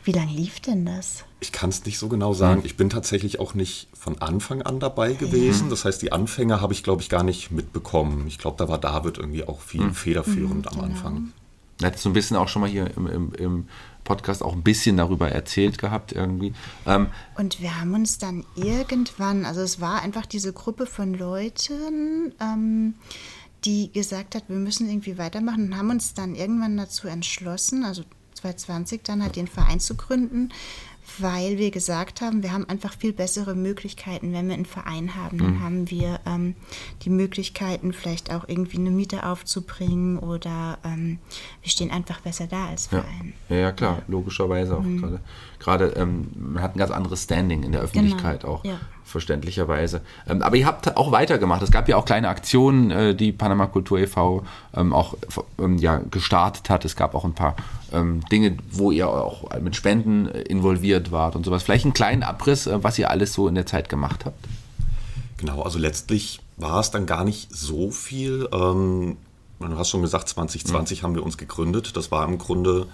Wie 0.03 0.11
lange 0.11 0.31
lief 0.31 0.59
denn 0.59 0.85
das? 0.85 1.23
Ich 1.39 1.51
kann 1.51 1.69
es 1.69 1.85
nicht 1.85 1.97
so 1.97 2.07
genau 2.09 2.33
sagen. 2.33 2.61
Mhm. 2.61 2.65
Ich 2.65 2.77
bin 2.77 2.89
tatsächlich 2.89 3.39
auch 3.39 3.53
nicht 3.53 3.87
von 3.93 4.21
Anfang 4.21 4.61
an 4.61 4.79
dabei 4.79 5.13
gewesen. 5.13 5.65
Mhm. 5.65 5.69
Das 5.69 5.85
heißt, 5.85 6.01
die 6.01 6.11
Anfänge 6.11 6.61
habe 6.61 6.73
ich, 6.73 6.83
glaube 6.83 7.01
ich, 7.01 7.09
gar 7.09 7.23
nicht 7.23 7.51
mitbekommen. 7.51 8.25
Ich 8.27 8.37
glaube, 8.37 8.57
da 8.57 8.67
war 8.69 8.77
David 8.77 9.17
irgendwie 9.17 9.43
auch 9.43 9.61
viel 9.61 9.81
mhm. 9.81 9.93
federführend 9.93 10.67
am 10.67 10.73
genau. 10.73 10.85
Anfang. 10.85 11.33
Er 11.81 11.87
hat 11.87 11.99
so 11.99 12.09
ein 12.09 12.13
bisschen 12.13 12.37
auch 12.37 12.47
schon 12.47 12.61
mal 12.61 12.69
hier 12.69 12.95
im, 12.95 13.07
im, 13.07 13.33
im, 13.33 13.67
Podcast 14.03 14.43
auch 14.43 14.51
ein 14.51 14.63
bisschen 14.63 14.97
darüber 14.97 15.31
erzählt 15.31 15.77
gehabt 15.77 16.11
irgendwie. 16.11 16.53
Ähm, 16.85 17.07
und 17.37 17.61
wir 17.61 17.79
haben 17.79 17.93
uns 17.93 18.17
dann 18.17 18.43
irgendwann, 18.55 19.45
also 19.45 19.61
es 19.61 19.79
war 19.79 20.01
einfach 20.01 20.25
diese 20.25 20.51
Gruppe 20.51 20.87
von 20.87 21.13
Leuten, 21.13 22.33
ähm, 22.41 22.95
die 23.63 23.93
gesagt 23.93 24.35
hat, 24.35 24.49
wir 24.49 24.57
müssen 24.57 24.89
irgendwie 24.89 25.17
weitermachen 25.17 25.67
und 25.67 25.77
haben 25.77 25.89
uns 25.89 26.13
dann 26.13 26.35
irgendwann 26.35 26.75
dazu 26.75 27.07
entschlossen, 27.07 27.85
also 27.85 28.03
2020 28.43 29.03
dann 29.03 29.23
halt 29.23 29.35
den 29.35 29.47
Verein 29.47 29.79
zu 29.79 29.95
gründen, 29.95 30.49
weil 31.17 31.57
wir 31.57 31.71
gesagt 31.71 32.21
haben, 32.21 32.43
wir 32.43 32.53
haben 32.53 32.67
einfach 32.67 32.93
viel 32.93 33.13
bessere 33.13 33.55
Möglichkeiten, 33.55 34.33
wenn 34.33 34.47
wir 34.47 34.53
einen 34.53 34.65
Verein 34.65 35.15
haben. 35.15 35.37
Dann 35.37 35.55
mhm. 35.55 35.63
haben 35.63 35.91
wir 35.91 36.19
ähm, 36.25 36.55
die 37.03 37.09
Möglichkeiten, 37.09 37.93
vielleicht 37.93 38.33
auch 38.33 38.47
irgendwie 38.47 38.77
eine 38.77 38.91
Miete 38.91 39.25
aufzubringen 39.25 40.17
oder 40.17 40.77
ähm, 40.83 41.19
wir 41.61 41.69
stehen 41.69 41.91
einfach 41.91 42.21
besser 42.21 42.47
da 42.47 42.67
als 42.67 42.87
Verein. 42.87 43.33
Ja, 43.49 43.57
ja 43.57 43.71
klar, 43.71 44.01
logischerweise 44.07 44.77
auch 44.77 44.83
mhm. 44.83 45.01
gerade. 45.01 45.19
Gerade 45.59 45.85
ähm, 45.95 46.27
man 46.35 46.63
hat 46.63 46.75
ein 46.75 46.79
ganz 46.79 46.91
anderes 46.91 47.23
Standing 47.23 47.63
in 47.63 47.71
der 47.71 47.81
Öffentlichkeit 47.81 48.41
genau. 48.41 48.53
auch. 48.53 48.65
Ja 48.65 48.79
verständlicherweise. 49.03 50.01
Ähm, 50.27 50.41
aber 50.41 50.55
ihr 50.55 50.65
habt 50.65 50.95
auch 50.97 51.11
weitergemacht. 51.11 51.61
Es 51.61 51.71
gab 51.71 51.87
ja 51.87 51.97
auch 51.97 52.05
kleine 52.05 52.29
Aktionen, 52.29 52.91
äh, 52.91 53.15
die 53.15 53.31
Panama 53.31 53.67
Kultur 53.67 53.99
e.V. 53.99 54.43
Ähm, 54.75 54.93
auch 54.93 55.15
ähm, 55.59 55.77
ja, 55.77 56.01
gestartet 56.11 56.69
hat. 56.69 56.85
Es 56.85 56.95
gab 56.95 57.15
auch 57.15 57.25
ein 57.25 57.33
paar 57.33 57.55
Dinge, 58.31 58.57
wo 58.71 58.89
ihr 58.89 59.07
auch 59.07 59.47
mit 59.59 59.75
Spenden 59.75 60.27
äh, 60.27 60.41
involviert 60.41 61.11
wart 61.11 61.35
und 61.35 61.45
sowas. 61.45 61.61
Vielleicht 61.61 61.85
einen 61.85 61.93
kleinen 61.93 62.23
Abriss, 62.23 62.65
äh, 62.65 62.83
was 62.83 62.97
ihr 62.97 63.11
alles 63.11 63.33
so 63.33 63.47
in 63.47 63.53
der 63.53 63.67
Zeit 63.67 63.87
gemacht 63.87 64.25
habt. 64.25 64.47
Genau, 65.37 65.61
also 65.61 65.77
letztlich 65.77 66.39
war 66.57 66.79
es 66.79 66.91
dann 66.91 67.05
gar 67.05 67.23
nicht 67.23 67.55
so 67.55 67.91
viel. 67.91 68.47
Ähm, 68.51 69.17
du 69.59 69.77
hast 69.77 69.89
schon 69.89 70.01
gesagt, 70.01 70.29
2020 70.29 71.01
mhm. 71.01 71.03
haben 71.03 71.15
wir 71.15 71.23
uns 71.23 71.37
gegründet. 71.37 71.95
Das 71.95 72.11
war 72.11 72.25
im 72.27 72.37
Grunde 72.37 72.87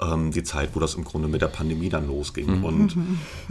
ähm, 0.00 0.30
die 0.30 0.42
Zeit, 0.42 0.70
wo 0.74 0.80
das 0.80 0.94
im 0.94 1.04
Grunde 1.04 1.28
mit 1.28 1.42
der 1.42 1.48
Pandemie 1.48 1.88
dann 1.88 2.06
losging. 2.06 2.58
Mhm. 2.58 2.64
Und 2.64 2.96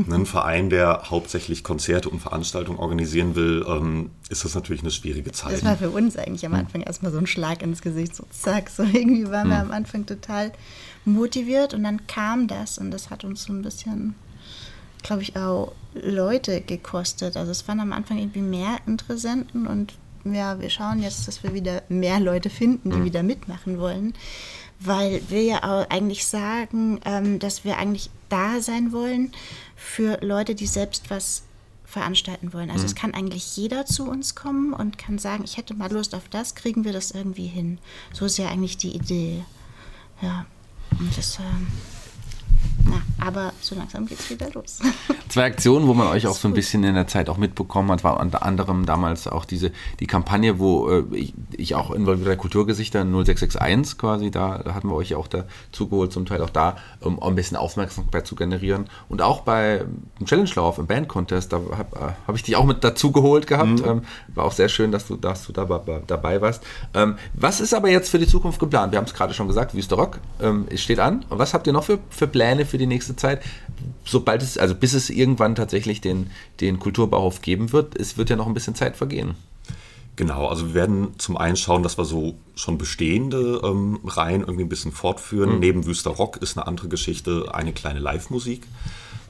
ein 0.09 0.25
Verein, 0.25 0.69
der 0.69 1.03
hauptsächlich 1.09 1.63
Konzerte 1.63 2.09
und 2.09 2.19
Veranstaltungen 2.19 2.79
organisieren 2.79 3.35
will, 3.35 3.65
ähm, 3.67 4.11
ist 4.29 4.45
das 4.45 4.55
natürlich 4.55 4.81
eine 4.81 4.91
schwierige 4.91 5.31
Zeit. 5.31 5.53
Das 5.53 5.65
war 5.65 5.77
für 5.77 5.89
uns 5.89 6.17
eigentlich 6.17 6.45
am 6.45 6.51
mhm. 6.51 6.59
Anfang 6.59 6.81
erstmal 6.81 7.11
so 7.11 7.17
ein 7.17 7.27
Schlag 7.27 7.61
ins 7.61 7.81
Gesicht, 7.81 8.15
so 8.15 8.25
zack, 8.29 8.69
so 8.69 8.83
irgendwie 8.83 9.29
waren 9.29 9.49
wir 9.49 9.57
mhm. 9.57 9.69
am 9.69 9.71
Anfang 9.71 10.05
total 10.05 10.51
motiviert 11.05 11.73
und 11.73 11.83
dann 11.83 12.07
kam 12.07 12.47
das 12.47 12.77
und 12.77 12.91
das 12.91 13.09
hat 13.09 13.23
uns 13.23 13.43
so 13.43 13.53
ein 13.53 13.61
bisschen 13.61 14.15
glaube 15.05 15.21
ich, 15.21 15.35
auch 15.37 15.71
Leute 15.93 16.61
gekostet. 16.61 17.37
Also 17.37 17.51
es 17.51 17.67
waren 17.67 17.79
am 17.79 17.93
Anfang 17.93 18.17
irgendwie 18.17 18.41
mehr 18.41 18.77
Interessenten 18.87 19.67
und 19.67 19.93
ja, 20.25 20.59
wir 20.59 20.71
schauen 20.71 21.01
jetzt, 21.03 21.27
dass 21.27 21.43
wir 21.43 21.53
wieder 21.53 21.83
mehr 21.87 22.19
Leute 22.19 22.49
finden, 22.49 22.89
die 22.89 22.97
mhm. 22.97 23.05
wieder 23.05 23.21
mitmachen 23.21 23.77
wollen 23.77 24.13
weil 24.79 25.21
wir 25.29 25.43
ja 25.43 25.63
auch 25.63 25.89
eigentlich 25.89 26.25
sagen, 26.25 26.99
ähm, 27.05 27.39
dass 27.39 27.63
wir 27.63 27.77
eigentlich 27.77 28.09
da 28.29 28.61
sein 28.61 28.91
wollen 28.91 29.31
für 29.75 30.19
Leute, 30.21 30.55
die 30.55 30.67
selbst 30.67 31.09
was 31.09 31.43
veranstalten 31.85 32.51
wollen. 32.53 32.69
Also 32.69 32.81
mhm. 32.81 32.87
es 32.87 32.95
kann 32.95 33.13
eigentlich 33.13 33.55
jeder 33.55 33.85
zu 33.85 34.09
uns 34.09 34.35
kommen 34.35 34.73
und 34.73 34.97
kann 34.97 35.17
sagen, 35.17 35.43
ich 35.45 35.57
hätte 35.57 35.73
mal 35.73 35.91
Lust 35.91 36.13
auf 36.13 36.27
das, 36.29 36.55
kriegen 36.55 36.83
wir 36.83 36.93
das 36.93 37.11
irgendwie 37.11 37.47
hin. 37.47 37.77
So 38.11 38.25
ist 38.25 38.37
ja 38.37 38.49
eigentlich 38.49 38.77
die 38.77 38.95
Idee. 38.95 39.45
Ja, 40.21 40.45
und 40.99 41.17
das... 41.17 41.39
Ähm, 41.39 41.67
aber 43.19 43.53
so 43.61 43.75
langsam 43.75 44.05
geht 44.05 44.19
es 44.19 44.29
wieder 44.29 44.49
los. 44.53 44.79
Zwei 45.29 45.45
Aktionen, 45.45 45.87
wo 45.87 45.93
man 45.93 46.07
euch 46.07 46.27
auch 46.27 46.35
so 46.35 46.47
ein 46.47 46.53
bisschen 46.53 46.83
in 46.83 46.95
der 46.95 47.07
Zeit 47.07 47.29
auch 47.29 47.37
mitbekommen 47.37 47.91
hat, 47.91 48.03
war 48.03 48.19
unter 48.19 48.43
anderem 48.43 48.85
damals 48.85 49.27
auch 49.27 49.45
diese 49.45 49.71
die 49.99 50.07
Kampagne, 50.07 50.59
wo 50.59 50.89
äh, 50.89 51.03
ich, 51.11 51.33
ich, 51.55 51.75
auch 51.75 51.91
involviert 51.91 52.37
Kulturgesichter 52.37 53.03
0661 53.03 53.97
quasi, 53.97 54.31
da, 54.31 54.59
da 54.59 54.73
hatten 54.73 54.89
wir 54.89 54.95
euch 54.95 55.15
auch 55.15 55.27
dazu 55.27 55.87
geholt, 55.87 56.11
zum 56.11 56.25
Teil 56.25 56.41
auch 56.41 56.49
da, 56.49 56.77
um, 56.99 57.17
um 57.17 57.29
ein 57.29 57.35
bisschen 57.35 57.57
Aufmerksamkeit 57.57 58.27
zu 58.27 58.35
generieren. 58.35 58.85
Und 59.09 59.21
auch 59.21 59.41
bei 59.41 59.85
dem 60.19 60.25
Challenge-Lauf 60.25 60.77
im 60.77 60.87
Band-Contest, 60.87 61.53
da 61.53 61.61
habe 61.77 61.95
äh, 61.95 62.27
hab 62.27 62.35
ich 62.35 62.43
dich 62.43 62.55
auch 62.55 62.65
mit 62.65 62.83
dazu 62.83 63.11
geholt 63.11 63.47
gehabt. 63.47 63.81
Mhm. 63.81 63.85
Ähm, 63.85 64.01
war 64.33 64.45
auch 64.45 64.51
sehr 64.51 64.69
schön, 64.69 64.91
dass 64.91 65.07
du, 65.07 65.15
dass 65.15 65.45
du 65.45 65.53
da, 65.53 65.65
dabei 66.07 66.41
warst. 66.41 66.63
Ähm, 66.93 67.15
was 67.33 67.59
ist 67.59 67.73
aber 67.73 67.89
jetzt 67.89 68.09
für 68.09 68.19
die 68.19 68.27
Zukunft 68.27 68.59
geplant? 68.59 68.91
Wir 68.91 68.97
haben 68.97 69.05
es 69.05 69.13
gerade 69.13 69.33
schon 69.33 69.47
gesagt, 69.47 69.73
Wüste 69.73 69.95
Rock 69.95 70.19
ähm, 70.41 70.67
steht 70.75 70.99
an. 70.99 71.25
Und 71.29 71.39
was 71.39 71.53
habt 71.53 71.67
ihr 71.67 71.73
noch 71.73 71.83
für, 71.83 71.99
für 72.09 72.27
Pläne 72.27 72.65
für 72.65 72.77
die 72.77 72.87
nächste 73.07 73.15
Zeit. 73.15 73.43
Sobald 74.03 74.41
es, 74.41 74.57
also 74.57 74.75
bis 74.75 74.93
es 74.93 75.09
irgendwann 75.09 75.55
tatsächlich 75.55 76.01
den, 76.01 76.31
den 76.61 76.79
Kulturbauhof 76.79 77.41
geben 77.41 77.71
wird, 77.71 77.99
es 77.99 78.17
wird 78.17 78.29
ja 78.29 78.35
noch 78.35 78.47
ein 78.47 78.53
bisschen 78.53 78.75
Zeit 78.75 78.97
vergehen. 78.97 79.35
Genau, 80.15 80.47
also 80.47 80.67
wir 80.67 80.73
werden 80.75 81.09
zum 81.17 81.35
einen 81.35 81.57
schauen, 81.57 81.83
dass 81.83 81.97
wir 81.97 82.05
so 82.05 82.35
schon 82.55 82.77
bestehende 82.77 83.59
ähm, 83.63 83.99
Reihen 84.05 84.41
irgendwie 84.41 84.63
ein 84.63 84.69
bisschen 84.69 84.93
fortführen. 84.93 85.55
Mhm. 85.55 85.59
Neben 85.59 85.85
Wüster 85.85 86.11
Rock 86.11 86.37
ist 86.37 86.57
eine 86.57 86.67
andere 86.67 86.87
Geschichte 86.87 87.53
eine 87.53 87.73
kleine 87.73 87.99
Live-Musik. 87.99 88.65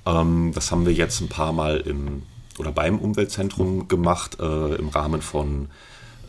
Ähm, 0.06 0.52
das 0.54 0.72
haben 0.72 0.86
wir 0.86 0.94
jetzt 0.94 1.22
ein 1.22 1.30
paar 1.30 1.54
Mal 1.54 1.78
im 1.78 2.24
oder 2.58 2.72
beim 2.72 3.00
Umweltzentrum 3.00 3.90
gemacht, 3.90 4.38
äh, 4.40 4.76
im 4.76 4.88
Rahmen 4.88 5.22
von 5.22 5.68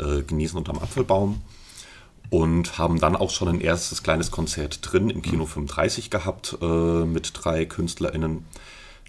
äh, 0.00 0.22
Genießen 0.22 0.58
unterm 0.58 0.78
Apfelbaum 0.78 1.40
und 2.30 2.78
haben 2.78 2.98
dann 3.00 3.16
auch 3.16 3.30
schon 3.30 3.48
ein 3.48 3.60
erstes 3.60 4.02
kleines 4.02 4.30
Konzert 4.30 4.80
drin 4.82 5.10
im 5.10 5.22
Kino 5.22 5.46
35 5.46 6.10
gehabt 6.10 6.58
äh, 6.60 7.04
mit 7.04 7.32
drei 7.34 7.64
KünstlerInnen. 7.64 8.44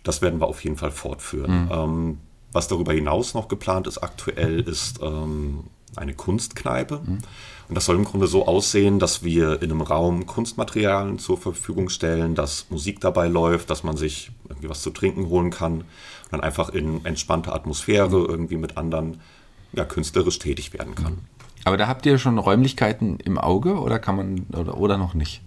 Das 0.04 0.22
werden 0.22 0.40
wir 0.40 0.48
auf 0.48 0.64
jeden 0.64 0.78
Fall 0.78 0.92
fortführen. 0.92 1.66
Mhm. 1.66 1.72
Ähm, 1.72 2.18
was 2.52 2.68
darüber 2.68 2.94
hinaus 2.94 3.34
noch 3.34 3.48
geplant 3.48 3.88
ist 3.88 3.98
aktuell, 4.00 4.62
ist 4.62 5.02
ähm, 5.02 5.66
eine 5.96 6.14
Kunstkneipe. 6.14 7.02
Mhm. 7.06 7.20
Und 7.70 7.76
das 7.76 7.86
soll 7.86 7.98
im 7.98 8.06
Grunde 8.06 8.28
so 8.28 8.48
aussehen, 8.48 9.00
dass 9.00 9.24
wir 9.24 9.62
in 9.62 9.72
einem 9.72 9.82
Raum 9.82 10.26
Kunstmaterialien 10.26 11.20
zur 11.20 11.38
Verfügung 11.38 11.90
stellen, 11.90 12.36
dass 12.36 12.68
Musik 12.70 13.02
dabei 13.02 13.28
läuft, 13.28 13.70
dass 13.70 13.84
man 13.84 13.98
sich 13.98 14.32
irgendwie 14.48 14.70
was 14.70 14.82
zu 14.82 14.92
trinken 14.92 15.28
holen 15.28 15.50
kann 15.50 15.80
und 15.82 15.86
dann 16.32 16.42
einfach 16.42 16.70
in 16.70 17.04
entspannter 17.06 17.54
Atmosphäre 17.54 18.18
mhm. 18.18 18.26
irgendwie 18.30 18.58
mit 18.58 18.78
anderen 18.78 19.20
ja, 19.74 19.84
künstlerisch 19.84 20.40
tätig 20.40 20.74
werden 20.74 20.96
kann. 20.96 21.20
Aber 21.66 21.78
da 21.78 21.88
habt 21.88 22.06
ihr 22.06 22.18
schon 22.18 22.38
Räumlichkeiten 22.38 23.20
im 23.20 23.38
Auge 23.38 23.76
oder 23.80 24.00
kann 24.00 24.16
man 24.16 24.46
oder, 24.54 24.78
oder 24.78 24.98
noch 24.98 25.14
nicht? 25.14 25.42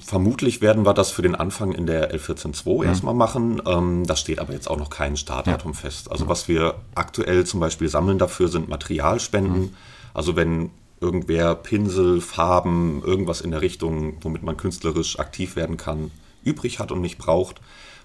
Vermutlich 0.00 0.62
werden 0.62 0.86
wir 0.86 0.94
das 0.94 1.10
für 1.10 1.20
den 1.20 1.34
Anfang 1.34 1.72
in 1.72 1.84
der 1.84 2.14
L142 2.14 2.86
erstmal 2.86 3.12
machen. 3.12 3.60
Ähm, 3.66 4.06
da 4.06 4.16
steht 4.16 4.38
aber 4.38 4.54
jetzt 4.54 4.70
auch 4.70 4.78
noch 4.78 4.88
kein 4.88 5.18
Startdatum 5.18 5.74
fest. 5.74 6.10
Also 6.10 6.28
was 6.28 6.48
wir 6.48 6.76
aktuell 6.94 7.44
zum 7.44 7.60
Beispiel 7.60 7.88
sammeln 7.88 8.18
dafür 8.18 8.48
sind 8.48 8.70
Materialspenden. 8.70 9.76
Also 10.14 10.34
wenn 10.34 10.70
irgendwer 11.00 11.54
Pinsel, 11.54 12.22
Farben, 12.22 13.02
irgendwas 13.04 13.42
in 13.42 13.50
der 13.50 13.60
Richtung, 13.60 14.16
womit 14.22 14.42
man 14.42 14.56
künstlerisch 14.56 15.18
aktiv 15.18 15.56
werden 15.56 15.76
kann, 15.76 16.10
übrig 16.42 16.78
hat 16.78 16.90
und 16.90 17.02
nicht 17.02 17.18
braucht, 17.18 17.60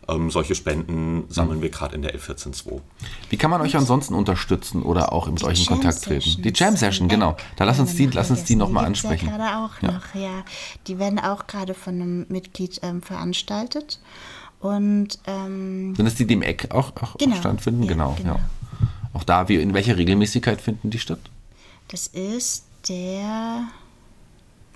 ähm, 0.08 0.30
solche 0.32 0.56
Spenden 0.56 1.26
sammeln 1.30 1.62
wir 1.62 1.70
gerade 1.70 1.96
in 1.96 2.02
der 2.02 2.15
L142. 2.18 2.82
Wie 3.30 3.38
kann 3.38 3.52
man 3.52 3.62
euch 3.62 3.76
ansonsten 3.76 4.13
unterstützen 4.13 4.84
oder 4.84 5.12
auch 5.13 5.28
mit 5.28 5.44
euch 5.44 5.60
in 5.60 5.65
Jam 5.65 5.74
Kontakt 5.82 6.04
treten? 6.04 6.41
Die 6.41 6.52
Jam 6.54 6.76
Session, 6.76 7.08
genau. 7.08 7.36
Da 7.56 7.63
lass 7.65 7.80
uns 7.80 7.96
die, 7.96 8.08
noch 8.08 8.13
lass 8.15 8.30
uns 8.32 8.44
die 8.44 8.56
nochmal 8.56 8.86
ansprechen. 8.86 9.28
Ja, 9.30 9.38
gerade 9.38 9.58
auch 9.65 9.82
Ja. 9.82 9.91
noch, 9.91 10.15
ja. 10.15 10.44
Die 10.88 11.00
werden 11.00 11.20
auch 11.20 11.48
gerade 11.48 11.74
von 11.74 11.96
einem 11.96 12.26
Mitglied 12.30 12.80
ähm, 12.84 13.02
veranstaltet. 13.02 14.00
Und 14.60 15.20
ähm, 15.28 15.96
Sind 15.96 16.08
es 16.08 16.15
die, 16.15 16.26
die 16.26 16.34
im 16.34 16.41
Eck 16.41 16.70
auch, 16.72 16.91
auch, 17.02 17.18
Genau. 17.18 17.36
auch 17.36 17.39
stattfinden? 17.39 17.84
Ja, 17.84 17.89
Genau, 17.89 18.15
genau. 18.18 18.36
ja. 18.36 18.39
Auch 19.13 19.24
da, 19.24 19.48
wie, 19.48 19.56
in 19.56 19.74
welcher 19.74 19.98
Regelmäßigkeit 19.98 20.60
finden 20.62 20.89
die 20.89 21.00
statt? 21.00 21.20
das 21.89 22.08
ist 22.08 22.65
der, 22.89 23.65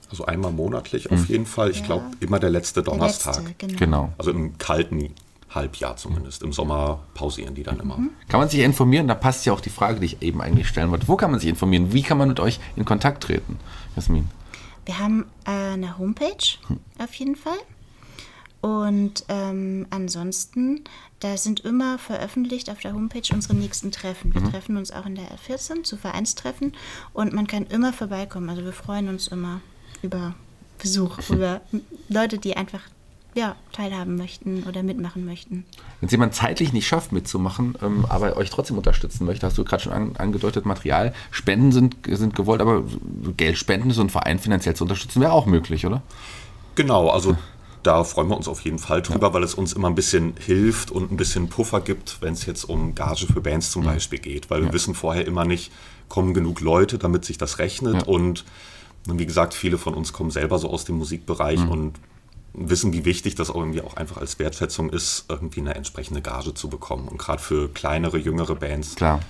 Also 0.09 0.25
einmal 0.25 0.51
monatlich 0.51 1.11
auf 1.11 1.29
jeden 1.29 1.45
Fall. 1.45 1.69
Ich 1.69 1.83
glaube 1.83 2.05
immer 2.19 2.39
der 2.39 2.49
letzte 2.49 2.81
der 2.81 2.93
Donnerstag. 2.93 3.43
letzte. 3.43 3.67
Genau. 3.67 3.77
Genau. 3.77 4.13
Also 4.17 4.31
im 4.31 4.57
kalten 4.57 5.13
Halbjahr 5.49 5.97
zumindest. 5.97 6.43
Im 6.43 6.53
Sommer 6.53 7.03
pausieren 7.13 7.55
die 7.55 7.63
dann 7.63 7.79
immer. 7.79 7.99
Kann 8.27 8.39
man 8.39 8.49
sich 8.49 8.59
informieren? 8.59 9.07
Da 9.07 9.15
passt 9.15 9.45
ja 9.45 9.53
auch 9.53 9.61
die 9.61 9.69
Frage, 9.69 9.99
die 9.99 10.07
ich 10.07 10.21
eben 10.21 10.41
eigentlich 10.41 10.67
stellen 10.67 10.91
wollte. 10.91 11.07
Wo 11.07 11.15
kann 11.15 11.31
man 11.31 11.39
sich 11.39 11.49
informieren? 11.49 11.93
Wie 11.93 12.01
kann 12.01 12.17
man 12.17 12.27
mit 12.27 12.39
euch 12.39 12.59
in 12.75 12.85
Kontakt 12.85 13.23
treten? 13.23 13.57
Jasmin. 13.95 14.29
Wir 14.85 14.99
haben 14.99 15.25
äh, 15.45 15.73
eine 15.73 15.97
Homepage 15.97 16.57
auf 16.97 17.13
jeden 17.15 17.35
Fall. 17.35 17.57
Und 18.61 19.23
ähm, 19.29 19.87
ansonsten, 19.89 20.83
da 21.19 21.37
sind 21.37 21.61
immer 21.61 21.97
veröffentlicht 21.97 22.69
auf 22.69 22.79
der 22.79 22.93
Homepage 22.93 23.21
unsere 23.33 23.55
nächsten 23.55 23.91
Treffen. 23.91 24.33
Wir 24.33 24.43
treffen 24.51 24.75
uns 24.75 24.91
auch 24.91 25.05
in 25.05 25.15
der 25.15 25.25
R14 25.25 25.83
zu 25.83 25.95
Vereinstreffen 25.95 26.73
und 27.13 27.31
man 27.33 27.47
kann 27.47 27.65
immer 27.67 27.93
vorbeikommen. 27.93 28.49
Also 28.49 28.65
wir 28.65 28.73
freuen 28.73 29.07
uns 29.07 29.29
immer 29.29 29.61
über 30.01 30.33
Besuch, 30.77 31.17
über 31.29 31.61
Leute, 32.07 32.37
die 32.37 32.55
einfach 32.57 32.81
ja, 33.35 33.55
teilhaben 33.71 34.17
möchten 34.17 34.63
oder 34.63 34.81
mitmachen 34.81 35.25
möchten. 35.25 35.65
Wenn 35.99 36.07
es 36.07 36.11
jemand 36.11 36.33
zeitlich 36.33 36.73
nicht 36.73 36.87
schafft, 36.87 37.11
mitzumachen, 37.11 37.75
ähm, 37.81 38.05
aber 38.09 38.37
euch 38.37 38.49
trotzdem 38.49 38.77
unterstützen 38.77 39.25
möchte, 39.25 39.45
hast 39.45 39.57
du 39.57 39.63
gerade 39.63 39.83
schon 39.83 39.93
an, 39.93 40.15
angedeutet, 40.17 40.65
Material, 40.65 41.13
Spenden 41.29 41.71
sind, 41.71 41.95
sind 42.07 42.35
gewollt, 42.35 42.59
aber 42.59 42.83
Geld 43.37 43.57
spenden, 43.57 43.91
so 43.91 44.01
einen 44.01 44.09
Verein 44.09 44.39
finanziell 44.39 44.75
zu 44.75 44.83
unterstützen, 44.83 45.21
wäre 45.21 45.31
auch 45.31 45.45
möglich, 45.45 45.85
oder? 45.85 46.01
Genau, 46.75 47.09
also 47.09 47.37
da 47.83 48.03
freuen 48.03 48.29
wir 48.29 48.37
uns 48.37 48.47
auf 48.47 48.61
jeden 48.61 48.79
Fall 48.79 49.01
drüber, 49.01 49.33
weil 49.33 49.43
es 49.43 49.53
uns 49.53 49.73
immer 49.73 49.87
ein 49.87 49.95
bisschen 49.95 50.33
hilft 50.37 50.91
und 50.91 51.11
ein 51.11 51.17
bisschen 51.17 51.49
Puffer 51.49 51.81
gibt, 51.81 52.21
wenn 52.21 52.33
es 52.33 52.45
jetzt 52.45 52.65
um 52.65 52.93
Gage 52.93 53.27
für 53.27 53.41
Bands 53.41 53.71
zum 53.71 53.83
Beispiel 53.83 54.19
geht. 54.19 54.49
Weil 54.49 54.63
wir 54.63 54.73
wissen 54.73 54.95
vorher 54.95 55.25
immer 55.25 55.45
nicht, 55.45 55.71
kommen 56.09 56.33
genug 56.33 56.59
Leute, 56.59 56.97
damit 56.97 57.23
sich 57.23 57.37
das 57.37 57.59
rechnet. 57.59 57.95
Ja. 57.95 58.03
Und 58.03 58.43
wie 59.17 59.25
gesagt, 59.25 59.53
viele 59.53 59.77
von 59.77 59.95
uns 59.95 60.13
kommen 60.13 60.29
selber 60.29 60.59
so 60.59 60.69
aus 60.69 60.85
dem 60.85 60.97
Musikbereich 60.97 61.59
und 61.67 61.93
wissen, 62.53 62.93
wie 62.93 63.05
wichtig 63.05 63.35
das 63.35 63.49
auch 63.49 63.55
irgendwie 63.55 63.81
auch 63.81 63.95
einfach 63.95 64.17
als 64.17 64.37
Wertschätzung 64.39 64.89
ist, 64.89 65.25
irgendwie 65.29 65.61
eine 65.61 65.75
entsprechende 65.75 66.21
Gage 66.21 66.53
zu 66.53 66.69
bekommen. 66.69 67.07
Und 67.07 67.17
gerade 67.17 67.41
für 67.41 67.69
kleinere, 67.69 68.17
jüngere 68.17 68.55
Bands 68.55 68.95
Klar. 68.95 69.21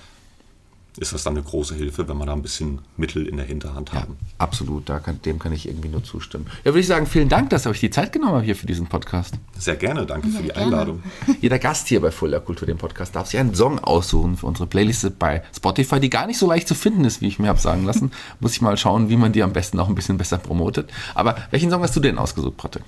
Ist 1.00 1.12
das 1.14 1.24
dann 1.24 1.34
eine 1.34 1.42
große 1.42 1.74
Hilfe, 1.74 2.08
wenn 2.08 2.18
wir 2.18 2.26
da 2.26 2.34
ein 2.34 2.42
bisschen 2.42 2.80
Mittel 2.96 3.26
in 3.26 3.36
der 3.38 3.46
Hinterhand 3.46 3.88
Ja, 3.92 4.02
haben. 4.02 4.16
absolut. 4.38 4.88
Da 4.88 4.98
kann, 5.00 5.20
dem 5.22 5.38
kann 5.38 5.52
ich 5.52 5.66
irgendwie 5.66 5.88
nur 5.88 6.04
zustimmen. 6.04 6.46
Ja, 6.58 6.66
würde 6.66 6.80
ich 6.80 6.86
sagen, 6.86 7.06
vielen 7.06 7.28
Dank, 7.30 7.50
dass 7.50 7.66
ihr 7.66 7.70
euch 7.70 7.80
die 7.80 7.90
Zeit 7.90 8.12
genommen 8.12 8.34
habt 8.34 8.44
hier 8.44 8.54
für 8.54 8.66
diesen 8.66 8.86
Podcast. 8.86 9.34
Sehr 9.58 9.76
gerne, 9.76 10.04
danke 10.06 10.28
für 10.28 10.42
die 10.42 10.48
gerne. 10.48 10.62
Einladung. 10.62 11.02
Jeder 11.40 11.58
Gast 11.58 11.88
hier 11.88 12.00
bei 12.00 12.10
Fuller 12.10 12.40
Kultur, 12.40 12.66
dem 12.66 12.76
Podcast, 12.78 13.16
darf 13.16 13.28
sich 13.28 13.40
einen 13.40 13.54
Song 13.54 13.78
aussuchen 13.78 14.36
für 14.36 14.46
unsere 14.46 14.66
Playliste 14.66 15.10
bei 15.10 15.42
Spotify, 15.56 15.98
die 16.00 16.10
gar 16.10 16.26
nicht 16.26 16.38
so 16.38 16.46
leicht 16.46 16.68
zu 16.68 16.74
finden 16.74 17.04
ist, 17.06 17.20
wie 17.22 17.28
ich 17.28 17.38
mir 17.38 17.48
habe 17.48 17.58
sagen 17.58 17.84
lassen. 17.86 18.12
Muss 18.40 18.52
ich 18.52 18.60
mal 18.60 18.76
schauen, 18.76 19.08
wie 19.08 19.16
man 19.16 19.32
die 19.32 19.42
am 19.42 19.52
besten 19.54 19.80
auch 19.80 19.88
ein 19.88 19.94
bisschen 19.94 20.18
besser 20.18 20.38
promotet. 20.38 20.90
Aber 21.14 21.36
welchen 21.50 21.70
Song 21.70 21.82
hast 21.82 21.96
du 21.96 22.00
denn 22.00 22.18
ausgesucht, 22.18 22.58
Patrick? 22.58 22.84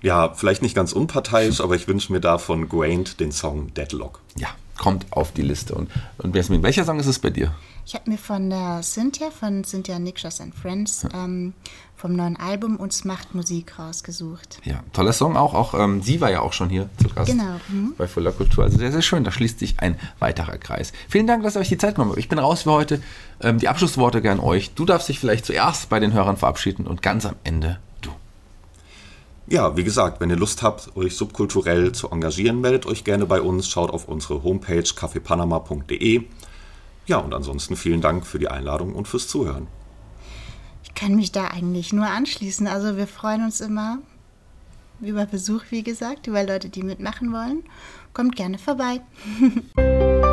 Ja, 0.00 0.32
vielleicht 0.34 0.62
nicht 0.62 0.74
ganz 0.74 0.92
unparteiisch, 0.92 1.60
aber 1.60 1.76
ich 1.76 1.86
wünsche 1.86 2.12
mir 2.12 2.20
da 2.20 2.38
von 2.38 2.68
Grained 2.68 3.20
den 3.20 3.30
Song 3.30 3.72
Deadlock. 3.74 4.20
Ja, 4.36 4.48
kommt 4.78 5.06
auf 5.10 5.32
die 5.32 5.42
Liste. 5.42 5.74
Und, 5.74 5.90
und 6.18 6.34
Jasmin, 6.34 6.62
welcher 6.62 6.84
Song 6.84 6.98
ist 6.98 7.06
es 7.06 7.18
bei 7.18 7.30
dir? 7.30 7.54
Ich 7.84 7.94
habe 7.94 8.08
mir 8.10 8.18
von 8.18 8.48
der 8.48 8.80
Cynthia, 8.82 9.30
von 9.30 9.64
Cynthia 9.64 9.98
Niklas 9.98 10.40
and 10.40 10.54
Friends, 10.54 11.06
ähm, 11.14 11.52
vom 11.96 12.14
neuen 12.14 12.36
Album 12.36 12.76
Uns 12.76 13.04
macht 13.04 13.34
Musik 13.34 13.78
rausgesucht. 13.78 14.58
Ja, 14.64 14.82
toller 14.92 15.12
Song 15.12 15.36
auch. 15.36 15.54
auch 15.54 15.74
ähm, 15.74 16.02
sie 16.02 16.20
war 16.20 16.30
ja 16.30 16.40
auch 16.40 16.52
schon 16.52 16.68
hier 16.68 16.88
zu 17.00 17.08
Gast 17.08 17.30
Genau, 17.30 17.60
mhm. 17.68 17.94
bei 17.96 18.06
Fuller 18.06 18.32
Kultur. 18.32 18.64
Also 18.64 18.78
sehr, 18.78 18.92
sehr 18.92 19.02
schön. 19.02 19.24
Da 19.24 19.30
schließt 19.30 19.58
sich 19.58 19.80
ein 19.80 19.96
weiterer 20.18 20.58
Kreis. 20.58 20.92
Vielen 21.08 21.26
Dank, 21.26 21.42
dass 21.42 21.56
ihr 21.56 21.60
euch 21.60 21.68
die 21.68 21.78
Zeit 21.78 21.94
genommen 21.94 22.12
habt. 22.12 22.18
Ich 22.18 22.28
bin 22.28 22.38
raus 22.38 22.62
für 22.62 22.72
heute. 22.72 23.02
Ähm, 23.40 23.58
die 23.58 23.68
Abschlussworte 23.68 24.22
gern 24.22 24.40
euch. 24.40 24.74
Du 24.74 24.84
darfst 24.84 25.08
dich 25.08 25.18
vielleicht 25.18 25.44
zuerst 25.44 25.88
bei 25.88 26.00
den 26.00 26.12
Hörern 26.12 26.36
verabschieden 26.36 26.86
und 26.86 27.02
ganz 27.02 27.26
am 27.26 27.34
Ende. 27.44 27.78
Ja, 29.52 29.76
wie 29.76 29.84
gesagt, 29.84 30.18
wenn 30.18 30.30
ihr 30.30 30.36
Lust 30.36 30.62
habt, 30.62 30.96
euch 30.96 31.14
subkulturell 31.14 31.92
zu 31.92 32.08
engagieren, 32.08 32.62
meldet 32.62 32.86
euch 32.86 33.04
gerne 33.04 33.26
bei 33.26 33.42
uns, 33.42 33.68
schaut 33.68 33.90
auf 33.90 34.08
unsere 34.08 34.42
Homepage 34.42 34.82
kaffeepanama.de. 34.82 36.24
Ja, 37.04 37.18
und 37.18 37.34
ansonsten 37.34 37.76
vielen 37.76 38.00
Dank 38.00 38.26
für 38.26 38.38
die 38.38 38.48
Einladung 38.48 38.94
und 38.94 39.08
fürs 39.08 39.28
Zuhören. 39.28 39.66
Ich 40.84 40.94
kann 40.94 41.16
mich 41.16 41.32
da 41.32 41.48
eigentlich 41.48 41.92
nur 41.92 42.06
anschließen. 42.06 42.66
Also 42.66 42.96
wir 42.96 43.06
freuen 43.06 43.44
uns 43.44 43.60
immer 43.60 43.98
über 45.02 45.26
Besuch, 45.26 45.64
wie 45.68 45.82
gesagt, 45.82 46.28
über 46.28 46.42
Leute, 46.44 46.70
die 46.70 46.82
mitmachen 46.82 47.30
wollen. 47.30 47.62
Kommt 48.14 48.36
gerne 48.36 48.56
vorbei. 48.56 49.02